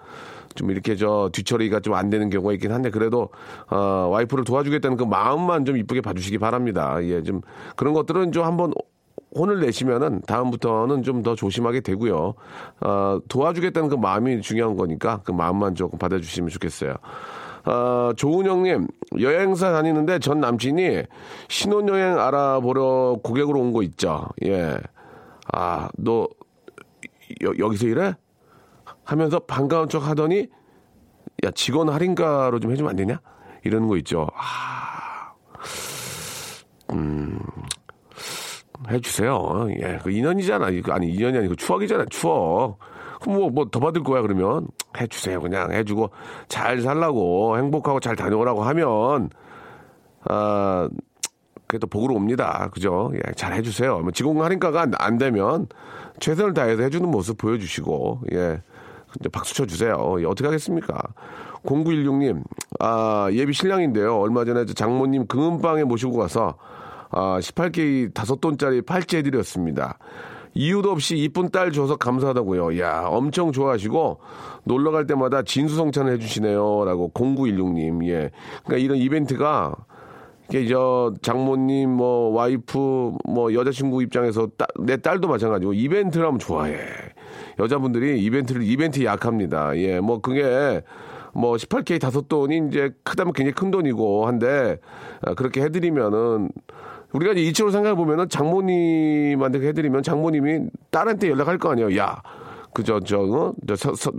좀 0.56 0.70
이렇게 0.70 0.96
저 0.96 1.30
뒤처리가 1.32 1.80
좀 1.80 1.94
안 1.94 2.10
되는 2.10 2.28
경우가 2.30 2.52
있긴 2.54 2.72
한데 2.72 2.90
그래도 2.90 3.30
어, 3.70 3.76
와이프를 4.10 4.44
도와주겠다는 4.44 4.96
그 4.96 5.04
마음만 5.04 5.64
좀 5.64 5.76
이쁘게 5.76 6.00
봐주시기 6.02 6.38
바랍니다. 6.38 6.98
예, 7.04 7.22
좀 7.22 7.40
그런 7.76 7.94
것들은 7.94 8.32
좀 8.32 8.44
한번 8.44 8.72
혼을 9.34 9.60
내시면은 9.60 10.22
다음부터는 10.26 11.02
좀 11.02 11.22
더 11.22 11.34
조심하게 11.34 11.80
되고요. 11.80 12.34
어, 12.80 13.18
도와주겠다는 13.28 13.88
그 13.88 13.94
마음이 13.96 14.40
중요한 14.42 14.76
거니까 14.76 15.20
그 15.24 15.32
마음만 15.32 15.74
조금 15.74 15.98
받아주시면 15.98 16.50
좋겠어요. 16.50 16.94
어, 17.64 18.12
조은영님, 18.16 18.86
여행사 19.20 19.72
다니는데 19.72 20.20
전 20.20 20.40
남친이 20.40 21.02
신혼여행 21.48 22.18
알아보러 22.18 23.18
고객으로 23.22 23.58
온 23.60 23.72
거 23.72 23.82
있죠. 23.82 24.28
예. 24.44 24.76
아, 25.52 25.88
너, 25.98 26.28
여, 27.42 27.52
여기서 27.58 27.86
일해? 27.86 28.14
하면서 29.06 29.38
반가운 29.38 29.88
척 29.88 30.06
하더니, 30.06 30.48
야, 31.44 31.50
직원 31.52 31.88
할인가로 31.88 32.58
좀 32.60 32.72
해주면 32.72 32.90
안 32.90 32.96
되냐? 32.96 33.20
이러는 33.64 33.88
거 33.88 33.96
있죠. 33.98 34.26
아, 34.34 35.32
음, 36.92 37.38
해주세요. 38.90 39.68
예, 39.80 39.98
그 40.02 40.10
인연이잖아. 40.10 40.66
아니, 40.90 41.08
인연이 41.10 41.38
아니고 41.38 41.54
추억이잖아. 41.54 42.06
추억. 42.10 42.78
그럼 43.20 43.38
뭐, 43.38 43.50
뭐 43.50 43.64
더 43.70 43.80
받을 43.80 44.02
거야, 44.02 44.22
그러면. 44.22 44.66
해주세요. 45.00 45.40
그냥 45.40 45.72
해주고, 45.72 46.10
잘 46.48 46.80
살라고, 46.80 47.58
행복하고 47.58 48.00
잘 48.00 48.16
다녀오라고 48.16 48.62
하면, 48.64 49.30
아, 50.28 50.88
그게 51.66 51.78
또 51.78 51.86
복으로 51.86 52.14
옵니다. 52.14 52.68
그죠? 52.72 53.12
예, 53.14 53.32
잘 53.34 53.52
해주세요. 53.54 53.98
뭐 54.00 54.10
직원 54.12 54.40
할인가가 54.40 54.82
안, 54.82 54.92
안 54.98 55.18
되면 55.18 55.66
최선을 56.20 56.54
다해서 56.54 56.82
해주는 56.82 57.08
모습 57.10 57.38
보여주시고, 57.38 58.22
예. 58.32 58.62
박수 59.32 59.54
쳐주세요. 59.54 60.16
예, 60.20 60.24
어떻게 60.24 60.44
하겠습니까? 60.46 60.98
0916님, 61.64 62.42
아, 62.80 63.28
예비 63.32 63.52
신랑인데요. 63.52 64.16
얼마 64.18 64.44
전에 64.44 64.64
저 64.66 64.72
장모님 64.74 65.26
금은방에 65.26 65.84
모시고 65.84 66.16
가서, 66.16 66.56
아, 67.10 67.38
18K 67.40 68.12
5돈짜리 68.14 68.84
팔찌 68.84 69.16
해드렸습니다. 69.18 69.98
이유도 70.54 70.90
없이 70.90 71.16
이쁜 71.18 71.50
딸 71.50 71.70
줘서 71.72 71.96
감사하다고요. 71.96 72.78
야, 72.80 73.04
엄청 73.08 73.52
좋아하시고 73.52 74.20
놀러 74.64 74.90
갈 74.90 75.06
때마다 75.06 75.42
진수성찬을 75.42 76.12
해주시네요.라고 76.14 77.10
0916님. 77.12 78.06
예, 78.08 78.30
그러니까 78.64 78.76
이런 78.82 78.96
이벤트가 78.98 79.74
이게 80.48 80.66
저 80.68 81.12
장모님 81.22 81.90
뭐 81.90 82.30
와이프 82.30 83.12
뭐 83.28 83.52
여자친구 83.52 84.02
입장에서 84.04 84.46
따- 84.56 84.66
내 84.78 84.96
딸도 84.96 85.28
마찬가지고 85.28 85.72
이벤트를 85.74 86.24
하면 86.26 86.38
좋아해. 86.38 86.78
여자분들이 87.58 88.22
이벤트를 88.22 88.62
이벤트 88.62 89.04
약합니다. 89.04 89.76
예, 89.78 90.00
뭐 90.00 90.20
그게 90.20 90.82
뭐 91.32 91.54
18K 91.56 92.00
다섯 92.00 92.28
돈이 92.28 92.68
이제 92.68 92.94
크다면 93.02 93.32
굉장히 93.32 93.54
큰 93.54 93.70
돈이고 93.70 94.26
한데 94.26 94.78
아, 95.22 95.34
그렇게 95.34 95.62
해드리면은 95.62 96.50
우리가 97.12 97.32
이제 97.32 97.42
이쪽으로 97.42 97.72
생각해 97.72 97.94
보면은 97.94 98.28
장모님한테 98.28 99.60
해드리면 99.60 100.02
장모님이 100.02 100.66
딸한테 100.90 101.30
연락할 101.30 101.58
거 101.58 101.70
아니에요. 101.70 101.96
야. 101.98 102.22
그저 102.76 103.00
저그 103.00 103.54
서, 103.76 103.94
서, 103.94 104.12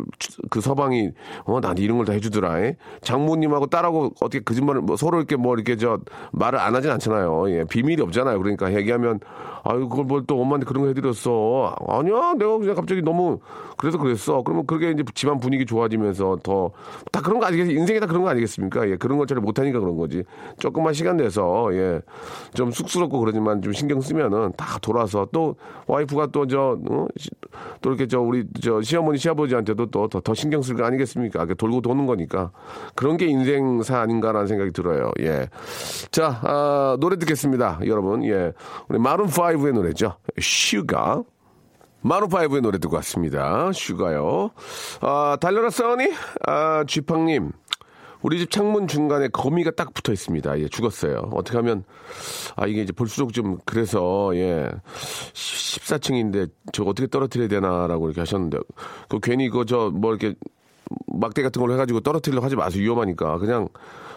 그 0.49 0.61
서방이 0.61 1.11
어 1.45 1.59
나한테 1.59 1.83
이런 1.83 1.97
걸 1.97 2.05
다 2.07 2.13
해주더라. 2.13 2.59
에? 2.63 2.75
장모님하고 3.01 3.67
딸하고 3.67 4.13
어떻게 4.19 4.39
거짓말을 4.39 4.81
뭐 4.81 4.95
서로 4.95 5.17
이렇게 5.19 5.35
뭐 5.35 5.53
이렇게 5.53 5.75
저 5.75 5.99
말을 6.31 6.57
안 6.57 6.73
하진 6.75 6.89
않잖아요. 6.89 7.51
예, 7.51 7.63
비밀이 7.65 8.01
없잖아요. 8.01 8.39
그러니까 8.39 8.73
얘기하면 8.73 9.19
아유 9.63 9.87
그걸 9.87 10.05
뭘 10.05 10.23
또 10.25 10.41
엄마한테 10.41 10.65
그런 10.65 10.81
거 10.83 10.87
해드렸어. 10.89 11.75
아니야 11.87 12.33
내가 12.33 12.57
그냥 12.57 12.73
갑자기 12.75 13.01
너무 13.03 13.39
그래서 13.77 13.99
그랬어. 13.99 14.41
그러면 14.41 14.65
그게 14.65 14.89
이제 14.91 15.03
집안 15.13 15.39
분위기 15.39 15.65
좋아지면서 15.65 16.37
더 16.41 16.71
다 17.11 17.21
그런 17.21 17.39
거 17.39 17.45
아니겠 17.45 17.69
인생이 17.69 17.99
다 17.99 18.07
그런 18.07 18.23
거 18.23 18.29
아니겠습니까? 18.29 18.89
예, 18.89 18.95
그런 18.97 19.17
걸 19.19 19.27
잘 19.27 19.37
못하니까 19.39 19.79
그런 19.79 19.97
거지. 19.97 20.23
조금만 20.57 20.93
시간 20.93 21.17
내서 21.17 21.69
예, 21.73 22.01
좀 22.55 22.71
쑥스럽고 22.71 23.19
그러지만 23.19 23.61
좀 23.61 23.73
신경 23.73 24.01
쓰면은 24.01 24.53
다 24.57 24.79
돌아서 24.81 25.27
또 25.31 25.55
와이프가 25.87 26.27
또 26.27 26.53
저 26.53 26.79
어? 26.89 27.07
시- 27.17 27.29
또 27.81 27.89
이렇게 27.89 28.07
저 28.07 28.21
우리 28.21 28.45
저 28.61 28.81
시어머니 28.81 29.17
시아버지한테도 29.17 29.91
또 29.91 30.07
더 30.07 30.33
신경 30.33 30.61
쓸 30.61 30.75
거 30.75 30.85
아니겠습니까? 30.85 31.39
이렇게 31.39 31.53
돌고 31.53 31.81
도는 31.81 32.05
거니까 32.05 32.51
그런 32.95 33.17
게 33.17 33.25
인생사 33.27 33.99
아닌가라는 33.99 34.47
생각이 34.47 34.71
들어요. 34.71 35.11
예, 35.19 35.47
자 36.11 36.39
아, 36.43 36.97
노래 36.99 37.17
듣겠습니다, 37.17 37.79
여러분. 37.85 38.23
예, 38.25 38.53
우리 38.89 38.99
마룬 38.99 39.27
5의 39.27 39.73
노래죠. 39.73 40.17
Sugar. 40.39 41.23
마룬5의 42.03 42.61
노래 42.61 42.77
듣고 42.77 42.95
왔습니다. 42.97 43.71
Sugar요. 43.73 44.51
아, 45.01 45.35
달려라 45.41 45.69
써니? 45.69 46.09
아, 46.45 46.83
쥐팡님. 46.87 47.51
우리 48.21 48.39
집 48.39 48.49
창문 48.51 48.87
중간에 48.87 49.27
거미가 49.27 49.71
딱 49.71 49.93
붙어 49.93 50.11
있습니다. 50.11 50.59
예, 50.59 50.67
죽었어요. 50.67 51.29
어떻게 51.33 51.57
하면, 51.57 51.83
아, 52.55 52.65
이게 52.67 52.81
이제 52.81 52.91
볼수록 52.91 53.33
좀, 53.33 53.57
그래서, 53.65 54.31
예, 54.35 54.69
14층인데, 55.33 56.49
저 56.73 56.83
어떻게 56.83 57.07
떨어뜨려야 57.07 57.47
되나라고 57.47 58.07
이렇게 58.07 58.21
하셨는데, 58.21 58.59
그 59.07 59.19
괜히 59.19 59.49
그, 59.49 59.65
저, 59.65 59.91
뭐 59.93 60.11
이렇게, 60.11 60.35
막대 61.07 61.41
같은 61.41 61.59
걸로 61.59 61.73
해가지고 61.73 61.99
떨어뜨리려고 62.01 62.45
하지 62.45 62.55
마세요. 62.55 62.83
위험하니까. 62.83 63.37
그냥 63.39 63.67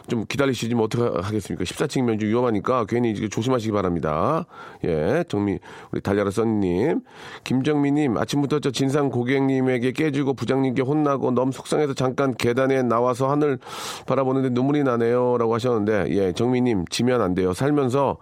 좀 0.09 0.25
기다리시지 0.27 0.75
뭐 0.75 0.85
어떻게 0.85 1.03
하겠습니까? 1.03 1.65
14층이면 1.65 2.21
좀 2.21 2.29
위험하니까 2.29 2.85
괜히 2.87 3.15
조심하시기 3.29 3.73
바랍니다. 3.73 4.47
예, 4.85 5.25
정미, 5.29 5.59
우리 5.93 6.01
달려라 6.01 6.31
써니님. 6.31 7.01
김정미님, 7.45 8.17
아침부터 8.17 8.61
저 8.61 8.71
진상 8.71 9.11
고객님에게 9.11 9.93
깨지고 9.93 10.35
부장님께 10.35 10.83
혼나고 10.83 11.31
너무 11.33 11.53
속상해서 11.53 11.95
잠깐 11.95 12.35
계단에 12.35 12.83
나와서 12.83 13.31
하늘 13.31 13.59
바라보는데 14.07 14.51
눈물이 14.51 14.85
나네요. 14.85 15.39
라고 15.39 15.55
하셨는데, 15.55 16.07
예, 16.11 16.33
정미님, 16.33 16.87
지면 16.91 17.23
안 17.23 17.35
돼요. 17.35 17.53
살면서 17.53 18.19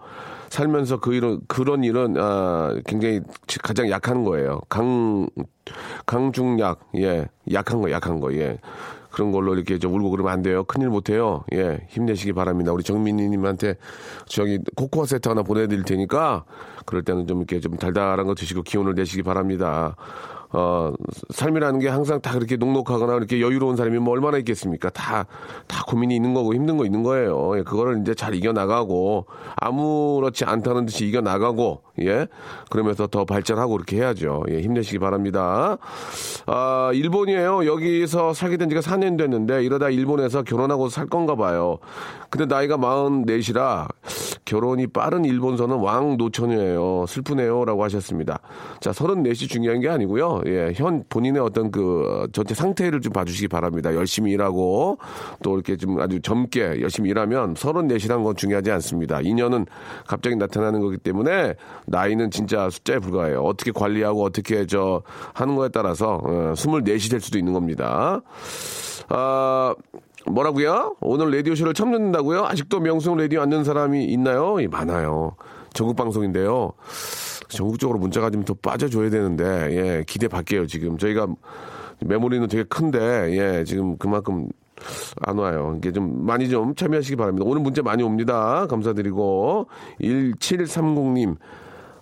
살면서 0.49 0.99
그 0.99 1.13
일은 1.13 1.39
그런 1.47 1.83
일은 1.83 2.15
아 2.17 2.75
굉장히 2.85 3.21
가장 3.61 3.89
약한 3.89 4.23
거예요. 4.23 4.61
강 4.67 5.27
강중약 6.05 6.79
예 6.97 7.27
약한 7.53 7.81
거 7.81 7.91
약한 7.91 8.19
거 8.19 8.33
예. 8.33 8.57
그런 9.11 9.31
걸로 9.31 9.55
이렇게 9.55 9.79
저 9.79 9.89
울고 9.89 10.11
그러면 10.11 10.31
안 10.31 10.41
돼요. 10.41 10.63
큰일 10.63 10.89
못 10.89 11.09
해요. 11.09 11.43
예, 11.53 11.85
힘내시기 11.89 12.33
바랍니다. 12.33 12.71
우리 12.71 12.83
정민희님한테 12.83 13.75
저기 14.25 14.59
코코아 14.75 15.05
세트 15.05 15.29
하나 15.29 15.43
보내드릴 15.43 15.83
테니까 15.83 16.45
그럴 16.85 17.03
때는 17.03 17.27
좀 17.27 17.39
이렇게 17.39 17.59
좀 17.59 17.77
달달한 17.77 18.25
거 18.25 18.35
드시고 18.35 18.63
기운을 18.63 18.95
내시기 18.95 19.23
바랍니다. 19.23 19.95
어, 20.51 20.91
삶이라는 21.29 21.79
게 21.79 21.89
항상 21.89 22.21
다 22.21 22.33
그렇게 22.33 22.55
녹록하거나 22.57 23.15
이렇게 23.15 23.39
여유로운 23.39 23.75
사람이 23.75 23.99
뭐 23.99 24.13
얼마나 24.13 24.37
있겠습니까? 24.39 24.89
다, 24.89 25.25
다 25.67 25.83
고민이 25.87 26.15
있는 26.15 26.33
거고 26.33 26.53
힘든 26.53 26.77
거 26.77 26.85
있는 26.85 27.03
거예요. 27.03 27.57
예, 27.57 27.63
그거를 27.63 28.01
이제 28.01 28.15
잘 28.15 28.33
이겨나가고 28.33 29.27
아무렇지 29.57 30.45
않다는 30.45 30.87
듯이 30.87 31.05
이겨나가고, 31.05 31.83
예. 32.01 32.27
그러면서 32.69 33.05
더 33.07 33.25
발전하고 33.25 33.75
이렇게 33.75 33.97
해야죠. 33.97 34.43
예, 34.49 34.61
힘내시기 34.61 34.97
바랍니다. 34.99 35.77
아, 36.47 36.91
일본이에요. 36.93 37.65
여기서 37.65 38.33
살게 38.33 38.57
된 38.57 38.69
지가 38.69 38.81
4년 38.81 39.17
됐는데 39.17 39.63
이러다 39.63 39.89
일본에서 39.89 40.43
결혼하고 40.43 40.89
살 40.89 41.05
건가 41.07 41.35
봐요. 41.35 41.77
근데 42.29 42.45
나이가 42.45 42.77
44이라 42.77 43.87
결혼이 44.45 44.87
빠른 44.87 45.25
일본서는 45.25 45.77
왕 45.77 46.17
노처녀예요. 46.17 47.05
슬프네요. 47.07 47.65
라고 47.65 47.83
하셨습니다. 47.83 48.39
자, 48.79 48.91
34시 48.91 49.49
중요한 49.49 49.79
게 49.79 49.89
아니고요. 49.89 50.38
예, 50.45 50.71
현 50.75 51.03
본인의 51.09 51.41
어떤 51.41 51.71
그 51.71 52.27
전체 52.31 52.53
상태를 52.53 53.01
좀 53.01 53.13
봐주시기 53.13 53.47
바랍니다. 53.47 53.93
열심히 53.93 54.31
일하고 54.31 54.97
또 55.43 55.55
이렇게 55.55 55.77
좀 55.77 55.99
아주 55.99 56.21
젊게 56.21 56.81
열심히 56.81 57.09
일하면 57.09 57.53
34시란 57.53 58.23
건 58.23 58.35
중요하지 58.35 58.71
않습니다. 58.71 59.21
인연은 59.21 59.65
갑자기 60.07 60.35
나타나는 60.35 60.81
거기 60.81 60.97
때문에 60.97 61.55
나이는 61.85 62.31
진짜 62.31 62.69
숫자에 62.69 62.99
불과해요. 62.99 63.41
어떻게 63.41 63.71
관리하고 63.71 64.23
어떻게 64.23 64.65
저 64.65 65.01
하는 65.33 65.55
거에 65.55 65.69
따라서 65.69 66.19
어, 66.23 66.53
24시 66.55 67.11
될 67.11 67.19
수도 67.19 67.37
있는 67.37 67.53
겁니다. 67.53 68.21
아, 69.09 69.75
뭐라고요? 70.25 70.95
오늘 71.01 71.31
라디오쇼를 71.31 71.73
처음 71.73 71.91
듣는다고요? 71.91 72.45
아직도 72.45 72.79
명성 72.79 73.17
라디오 73.17 73.41
안 73.41 73.49
듣는 73.49 73.63
사람이 73.63 74.05
있나요? 74.05 74.61
예, 74.61 74.67
많아요. 74.67 75.35
전국 75.73 75.95
방송인데요. 75.95 76.73
전국적으로 77.49 77.99
문자가 77.99 78.29
좀 78.29 78.43
더 78.43 78.53
빠져줘야 78.53 79.09
되는데, 79.09 79.43
예, 79.71 80.03
기대 80.07 80.27
받게요, 80.27 80.65
지금. 80.67 80.97
저희가 80.97 81.27
메모리는 82.05 82.47
되게 82.47 82.63
큰데, 82.63 82.99
예, 83.37 83.63
지금 83.65 83.97
그만큼 83.97 84.47
안 85.21 85.37
와요. 85.37 85.75
이게 85.77 85.91
좀 85.91 86.25
많이 86.25 86.47
좀 86.49 86.73
참여하시기 86.73 87.17
바랍니다. 87.17 87.45
오늘 87.47 87.61
문자 87.61 87.81
많이 87.81 88.01
옵니다. 88.01 88.65
감사드리고, 88.67 89.67
1730님. 89.99 91.35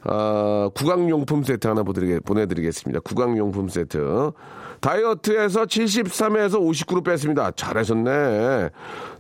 아, 0.03 0.69
구강용품 0.73 1.43
세트 1.43 1.67
하나 1.67 1.83
보내드리겠습니다. 1.83 2.99
구강용품 3.01 3.69
세트. 3.69 4.31
다이어트에서 4.79 5.65
73에서 5.65 6.59
59로 6.59 7.03
뺐습니다. 7.03 7.51
잘하셨네. 7.51 8.69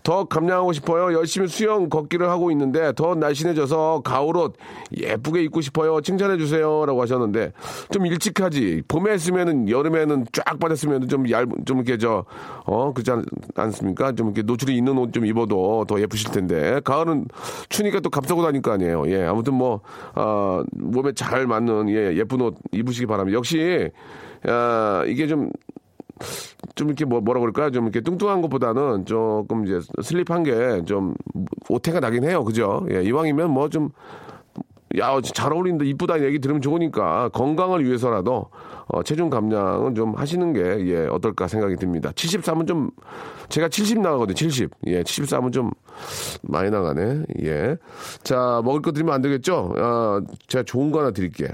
더 0.03 0.23
감량하고 0.23 0.71
싶어요. 0.71 1.17
열심히 1.17 1.47
수영, 1.47 1.89
걷기를 1.89 2.29
하고 2.29 2.49
있는데 2.51 2.93
더 2.93 3.15
날씬해져서 3.15 4.03
가을옷 4.05 4.53
예쁘게 4.95 5.41
입고 5.43 5.59
싶어요. 5.61 5.99
칭찬해 5.99 6.37
주세요. 6.37 6.85
라고 6.85 7.01
하셨는데 7.01 7.51
좀 7.91 8.05
일찍 8.05 8.39
하지. 8.39 8.83
봄에 8.87 9.11
했으면은 9.11 9.67
여름에는 9.67 10.27
쫙 10.31 10.59
빠졌으면 10.59 11.09
좀 11.09 11.29
얇, 11.29 11.47
좀 11.65 11.77
이렇게 11.77 11.97
저, 11.97 12.23
어, 12.65 12.93
그렇지 12.93 13.11
않, 13.11 13.25
않습니까? 13.55 14.13
좀 14.13 14.27
이렇게 14.27 14.43
노출이 14.43 14.77
있는 14.77 14.97
옷 14.97 15.11
좀 15.11 15.25
입어도 15.25 15.85
더 15.87 15.99
예쁘실 15.99 16.31
텐데. 16.31 16.79
가을은 16.83 17.25
추니까 17.69 17.99
또 17.99 18.09
감싸고 18.09 18.43
다닐 18.43 18.61
거 18.61 18.71
아니에요. 18.71 19.03
예. 19.07 19.23
아무튼 19.23 19.55
뭐, 19.55 19.81
어, 20.15 20.61
몸에 20.71 21.11
잘 21.13 21.47
맞는 21.47 21.89
예, 21.89 22.15
예쁜 22.15 22.41
옷 22.41 22.55
입으시기 22.71 23.05
바랍니다. 23.05 23.35
역시 23.37 23.89
아, 24.45 25.03
이게 25.07 25.27
좀좀 25.27 25.51
이렇게 26.87 27.05
뭐 27.05 27.21
뭐라 27.21 27.39
그럴까 27.39 27.69
좀 27.71 27.85
이렇게 27.85 28.01
뚱뚱한 28.01 28.41
것보다는 28.41 29.05
조금 29.05 29.65
이제 29.65 29.79
슬립한 30.01 30.43
게 30.43 30.81
좀 30.85 31.15
오태가 31.69 31.99
나긴 31.99 32.23
해요. 32.23 32.43
그죠? 32.43 32.85
예 32.91 33.03
이왕이면 33.03 33.49
뭐 33.51 33.69
좀 33.69 33.89
야, 34.97 35.19
잘 35.21 35.51
어울린다, 35.51 35.83
이쁘다 35.83 36.23
얘기 36.23 36.39
들으면 36.39 36.61
좋으니까 36.61 37.29
건강을 37.29 37.85
위해서라도 37.85 38.45
어, 38.87 39.03
체중 39.03 39.29
감량은 39.29 39.95
좀 39.95 40.15
하시는 40.15 40.53
게 40.53 40.61
예, 40.87 41.07
어떨까 41.07 41.47
생각이 41.49 41.75
듭니다. 41.75 42.11
73은 42.11 42.65
좀 42.67 42.89
제가 43.49 43.67
70 43.67 43.99
나가거든요. 43.99 44.33
70. 44.35 44.69
예, 44.87 45.03
73은 45.03 45.51
좀 45.51 45.71
많이 46.41 46.69
나가네. 46.69 47.23
예. 47.43 47.75
자, 48.23 48.61
먹을 48.63 48.81
거 48.81 48.93
드리면 48.93 49.13
안 49.13 49.21
되겠죠? 49.21 49.73
어, 49.77 50.19
제가 50.47 50.63
좋은 50.63 50.91
거 50.91 50.99
하나 50.99 51.11
드릴게. 51.11 51.49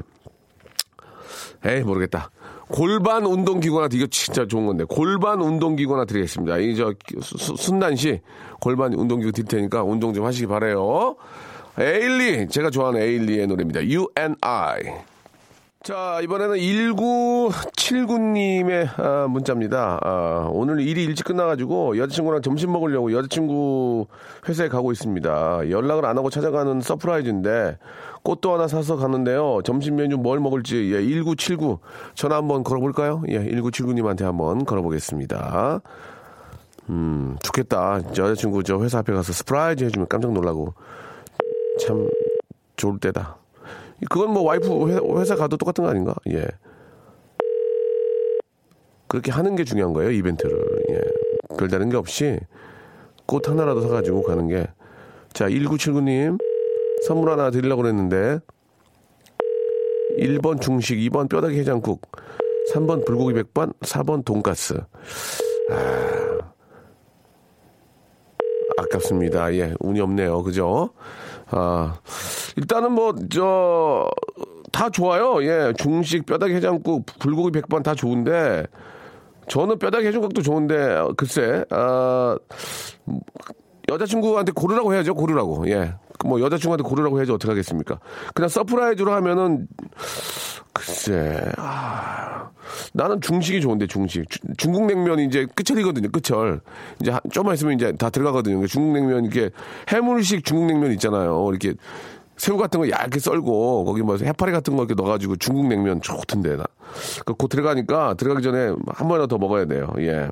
에이, 1.66 1.82
모르겠다. 1.82 2.30
골반 2.70 3.26
운동기구 3.26 3.78
하나, 3.78 3.88
이거 3.92 4.06
진짜 4.08 4.46
좋은 4.48 4.66
건데. 4.68 4.84
골반 4.88 5.42
운동기구 5.42 5.94
하나 5.94 6.06
드리겠습니다. 6.06 6.58
이, 6.60 6.76
저, 6.76 6.94
수- 7.22 7.56
순난시 7.56 8.22
골반 8.60 8.94
운동기구 8.94 9.32
드릴 9.32 9.48
테니까 9.48 9.84
운동 9.84 10.14
좀 10.14 10.26
하시기 10.26 10.46
바래요 10.48 11.16
에일리, 11.80 12.48
제가 12.50 12.70
좋아하는 12.70 13.02
에일리의 13.02 13.48
노래입니다. 13.48 13.80
You 13.80 14.08
and 14.18 14.38
I. 14.42 14.82
자, 15.82 16.20
이번에는 16.24 16.58
1979님의 16.58 19.00
아, 19.00 19.26
문자입니다. 19.28 20.00
아, 20.02 20.48
오늘 20.52 20.80
일이 20.80 21.04
일찍 21.04 21.26
끝나가지고 21.26 21.98
여자친구랑 21.98 22.44
점심 22.44 22.72
먹으려고 22.72 23.12
여자친구 23.12 24.06
회사에 24.48 24.70
가고 24.70 24.92
있습니다. 24.92 25.72
연락을 25.72 26.06
안 26.06 26.16
하고 26.18 26.30
찾아가는 26.30 26.80
surprise인데 26.80 27.80
꽃도 28.22 28.54
하나 28.54 28.68
사서 28.68 28.96
가는데요. 28.96 29.62
점심 29.66 29.96
메뉴 29.96 30.16
뭘 30.16 30.40
먹을지 30.40 30.94
예, 30.94 31.02
1979 31.02 31.80
전화 32.14 32.38
한번 32.38 32.64
걸어볼까요? 32.64 33.24
예, 33.30 33.40
1979님한테 33.40 34.22
한번 34.22 34.64
걸어보겠습니다. 34.64 35.82
음, 36.90 37.36
좋겠다. 37.42 38.02
저 38.14 38.24
여자친구 38.24 38.64
저 38.64 38.80
회사 38.84 39.00
앞에 39.00 39.12
가서 39.12 39.34
surprise 39.34 39.84
해주면 39.86 40.08
깜짝 40.08 40.32
놀라고 40.32 40.76
참 41.80 42.10
좋을 42.76 43.00
때다. 43.00 43.38
그건 44.10 44.32
뭐 44.32 44.44
와이프 44.44 44.68
회- 44.90 45.20
회사 45.22 45.36
가도 45.36 45.58
똑같은 45.58 45.84
거 45.84 45.90
아닌가? 45.90 46.14
예. 46.30 46.46
그렇게 49.08 49.32
하는 49.32 49.56
게 49.56 49.64
중요한 49.64 49.94
거예요, 49.94 50.12
이벤트를. 50.12 50.84
예. 50.90 51.02
별다른 51.58 51.90
게 51.90 51.98
없이 51.98 52.40
꽃 53.26 53.48
하나라도 53.48 53.82
사가지고 53.82 54.24
가는 54.24 54.48
게. 54.48 54.68
자, 55.34 55.48
1979님, 55.48 56.38
선물 57.08 57.30
하나 57.32 57.50
드리려고 57.52 57.82
그랬는데, 57.84 58.40
1번 60.18 60.60
중식, 60.62 60.98
2번 60.98 61.30
뼈다귀 61.30 61.58
해장국, 61.60 62.02
3번 62.74 63.06
불고기 63.06 63.34
백반, 63.34 63.72
4번 63.82 64.26
돈가스. 64.26 64.80
아깝습니다. 68.78 69.54
예, 69.56 69.74
운이 69.80 70.00
없네요. 70.02 70.44
그죠? 70.44 70.90
아, 71.56 72.00
일단은 72.58 72.92
뭐, 72.92 73.14
저, 73.32 74.10
다 74.72 74.90
좋아요. 74.90 75.44
예, 75.44 75.74
중식, 75.78 76.26
뼈다귀 76.26 76.56
해장국, 76.56 77.06
불고기 77.20 77.52
백반 77.52 77.84
다 77.84 77.94
좋은데, 77.94 78.66
저는 79.48 79.78
뼈다귀 79.78 80.08
해장국도 80.08 80.42
좋은데, 80.42 80.76
어, 80.96 81.14
글쎄, 81.16 81.64
아, 81.70 82.38
여자친구한테 83.90 84.52
고르라고 84.54 84.94
해야죠, 84.94 85.14
고르라고. 85.14 85.70
예. 85.70 85.94
뭐, 86.24 86.40
여자친구한테 86.42 86.84
고르라고 86.84 87.18
해야지 87.18 87.32
어떡하겠습니까? 87.32 88.00
그냥 88.34 88.50
surprise로 88.50 89.12
하면은, 89.14 89.68
글쎄, 90.74 91.40
아, 91.58 92.50
나는 92.94 93.22
중식이 93.22 93.62
좋은데 93.62 93.88
중식. 93.88 94.30
주- 94.30 94.40
중국 94.58 94.86
냉면이 94.86 95.26
이제 95.26 95.46
끝철이거든요. 95.56 96.10
끝철. 96.10 96.62
이제 97.02 97.12
한- 97.12 97.22
좀만 97.32 97.54
있으면 97.56 97.76
이제 97.76 97.92
다 97.94 98.10
들어가거든요. 98.10 98.66
중국 98.68 98.94
냉면 98.94 99.26
이렇게 99.26 99.52
해물식 99.90 100.44
중국 100.44 100.66
냉면 100.66 100.92
있잖아요. 100.94 101.48
이렇게 101.50 101.74
새우 102.38 102.58
같은 102.58 102.80
거 102.80 102.90
얇게 102.90 103.20
썰고 103.20 103.86
거기 103.86 104.02
뭐 104.02 104.18
해파리 104.18 104.52
같은 104.52 104.76
거 104.76 104.84
이렇게 104.84 104.96
넣어가지고 104.96 105.36
중국 105.36 105.68
냉면 105.68 106.02
좋던데 106.02 106.56
나. 106.56 106.64
그 107.26 107.34
곧 107.36 107.48
들어가니까 107.50 108.16
들어가기 108.16 108.44
전에 108.44 108.74
한 108.88 109.08
번이나 109.08 109.28
더 109.28 109.38
먹어야 109.38 109.66
돼요. 109.66 109.94
예. 110.00 110.30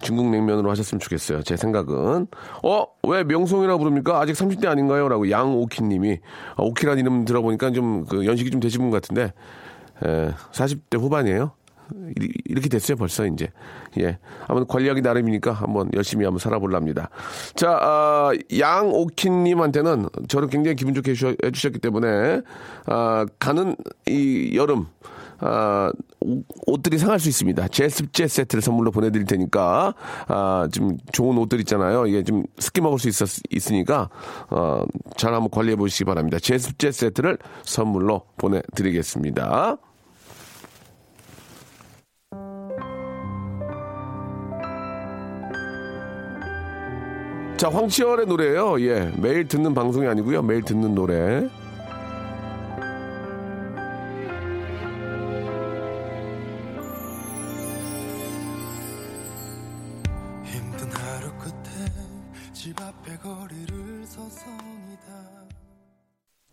중국 0.00 0.28
냉면으로 0.30 0.70
하셨으면 0.70 1.00
좋겠어요. 1.00 1.42
제 1.42 1.56
생각은. 1.56 2.26
어? 2.62 2.84
왜 3.06 3.24
명송이라고 3.24 3.78
부릅니까? 3.78 4.20
아직 4.20 4.32
30대 4.32 4.66
아닌가요? 4.66 5.08
라고 5.08 5.30
양오키 5.30 5.82
님이. 5.84 6.18
아, 6.56 6.62
오키라는 6.62 7.00
이름 7.00 7.24
들어보니까 7.24 7.70
좀 7.72 8.04
그 8.08 8.24
연식이 8.26 8.50
좀 8.50 8.60
되신 8.60 8.80
분 8.80 8.90
같은데, 8.90 9.32
에, 10.04 10.30
40대 10.52 10.98
후반이에요? 10.98 11.52
이- 12.20 12.28
이렇게 12.44 12.68
됐어요, 12.68 12.96
벌써 12.98 13.24
이제. 13.26 13.48
예. 13.98 14.18
아무튼 14.46 14.66
관리하기 14.68 15.00
나름이니까 15.00 15.52
한번 15.52 15.88
열심히 15.94 16.24
한번 16.26 16.38
살아볼랍니다. 16.38 17.08
자, 17.56 17.78
아, 17.80 18.30
양오키님한테는 18.58 20.06
저를 20.28 20.48
굉장히 20.48 20.76
기분 20.76 20.92
좋게 20.94 21.12
해주셨- 21.12 21.44
해주셨기 21.44 21.78
때문에, 21.78 22.42
아, 22.86 23.26
가는 23.38 23.74
이 24.06 24.52
여름, 24.54 24.86
아, 25.40 25.90
옷- 26.20 26.44
옷들이 26.66 26.98
상할 26.98 27.18
수 27.20 27.28
있습니다. 27.28 27.68
제습제 27.68 28.26
세트를 28.26 28.62
선물로 28.62 28.90
보내드릴 28.90 29.26
테니까, 29.26 29.94
아, 30.26 30.68
좀 30.72 30.96
좋은 31.12 31.38
옷들 31.38 31.60
있잖아요. 31.60 32.06
이게 32.06 32.22
좀 32.24 32.44
습기 32.58 32.80
먹을 32.80 32.98
수 32.98 33.08
있었, 33.08 33.28
있으니까, 33.50 34.08
어, 34.50 34.84
잘 35.16 35.34
한번 35.34 35.50
관리해 35.50 35.76
보시기 35.76 36.04
바랍니다. 36.04 36.38
제습제 36.38 36.90
세트를 36.90 37.38
선물로 37.62 38.22
보내드리겠습니다. 38.36 39.76
자, 47.56 47.68
황치열의 47.70 48.26
노래예요. 48.26 48.80
예. 48.82 49.12
매일 49.20 49.48
듣는 49.48 49.74
방송이 49.74 50.06
아니고요. 50.06 50.42
매일 50.42 50.62
듣는 50.62 50.94
노래. 50.94 51.48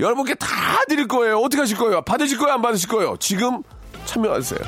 여러분께 0.00 0.34
다 0.34 0.46
드릴 0.88 1.06
거예요. 1.06 1.38
어떻게 1.38 1.60
하실 1.60 1.76
거예요? 1.76 2.02
받으실 2.02 2.38
거예요? 2.38 2.54
안 2.54 2.62
받으실 2.62 2.88
거예요? 2.88 3.16
지금 3.18 3.62
참여하세요. 4.04 4.60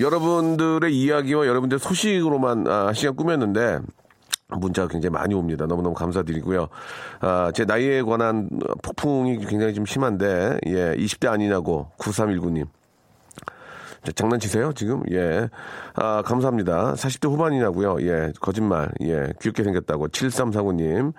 여러분들의 0.00 0.94
이야기와 0.96 1.46
여러분들의 1.46 1.80
소식으로만 1.80 2.66
아, 2.68 2.92
시간 2.92 3.16
꾸몄는데 3.16 3.80
문자가 4.48 4.88
굉장히 4.88 5.12
많이 5.12 5.34
옵니다. 5.34 5.66
너무너무 5.66 5.94
감사드리고요. 5.94 6.68
아, 7.20 7.52
제 7.54 7.64
나이에 7.64 8.02
관한 8.02 8.48
폭풍이 8.82 9.38
굉장히 9.44 9.74
좀 9.74 9.84
심한데, 9.84 10.58
예, 10.66 10.94
20대 10.96 11.28
아니냐고, 11.28 11.90
9319님. 11.98 12.66
자, 14.08 14.12
장난치세요, 14.14 14.72
지금? 14.72 15.02
예. 15.10 15.48
아, 15.94 16.22
감사합니다. 16.24 16.94
40대 16.94 17.28
후반이냐고요. 17.30 17.98
예, 18.02 18.32
거짓말. 18.40 18.90
예, 19.02 19.32
귀엽게 19.40 19.62
생겼다고. 19.64 20.08
7349님. 20.08 21.12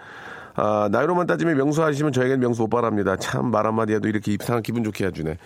아, 0.56 0.90
나이로만 0.92 1.28
따지면 1.28 1.56
명수 1.56 1.84
하시면 1.84 2.12
저에겐 2.14 2.40
명수 2.40 2.64
오빠랍니다. 2.64 3.16
참 3.18 3.52
말 3.52 3.66
한마디 3.68 3.94
해도 3.94 4.08
이렇게 4.08 4.34
이상한 4.34 4.64
기분 4.64 4.84
좋게 4.84 5.06
해주네. 5.06 5.38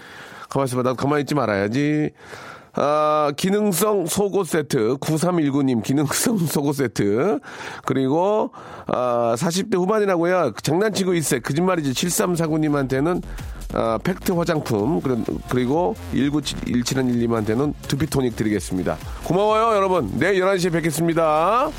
가만히 0.50 0.70
있어 0.70 0.78
봐. 0.78 0.84
나도 0.84 0.96
가만히 0.96 1.22
있지 1.22 1.36
말아야지. 1.36 2.12
아, 2.76 3.32
기능성 3.38 4.08
속옷 4.08 4.48
세트, 4.48 4.98
9319님 4.98 5.84
기능성 5.84 6.38
속옷 6.48 6.76
세트. 6.78 7.40
그리고, 7.86 8.52
아, 8.88 9.36
40대 9.38 9.76
후반이라고요. 9.76 10.54
장난치고 10.64 11.14
있어요. 11.14 11.42
거짓말이지. 11.42 11.92
7349님한테는, 11.92 13.22
어, 13.74 13.98
팩트 14.04 14.32
화장품 14.34 15.02
그리고 15.50 15.96
1917님한테는 16.14 17.74
두피토닉 17.88 18.36
드리겠습니다. 18.36 18.98
고마워요 19.24 19.76
여러분. 19.76 20.12
내일 20.18 20.44
11시에 20.44 20.72
뵙겠습니다. 20.72 21.72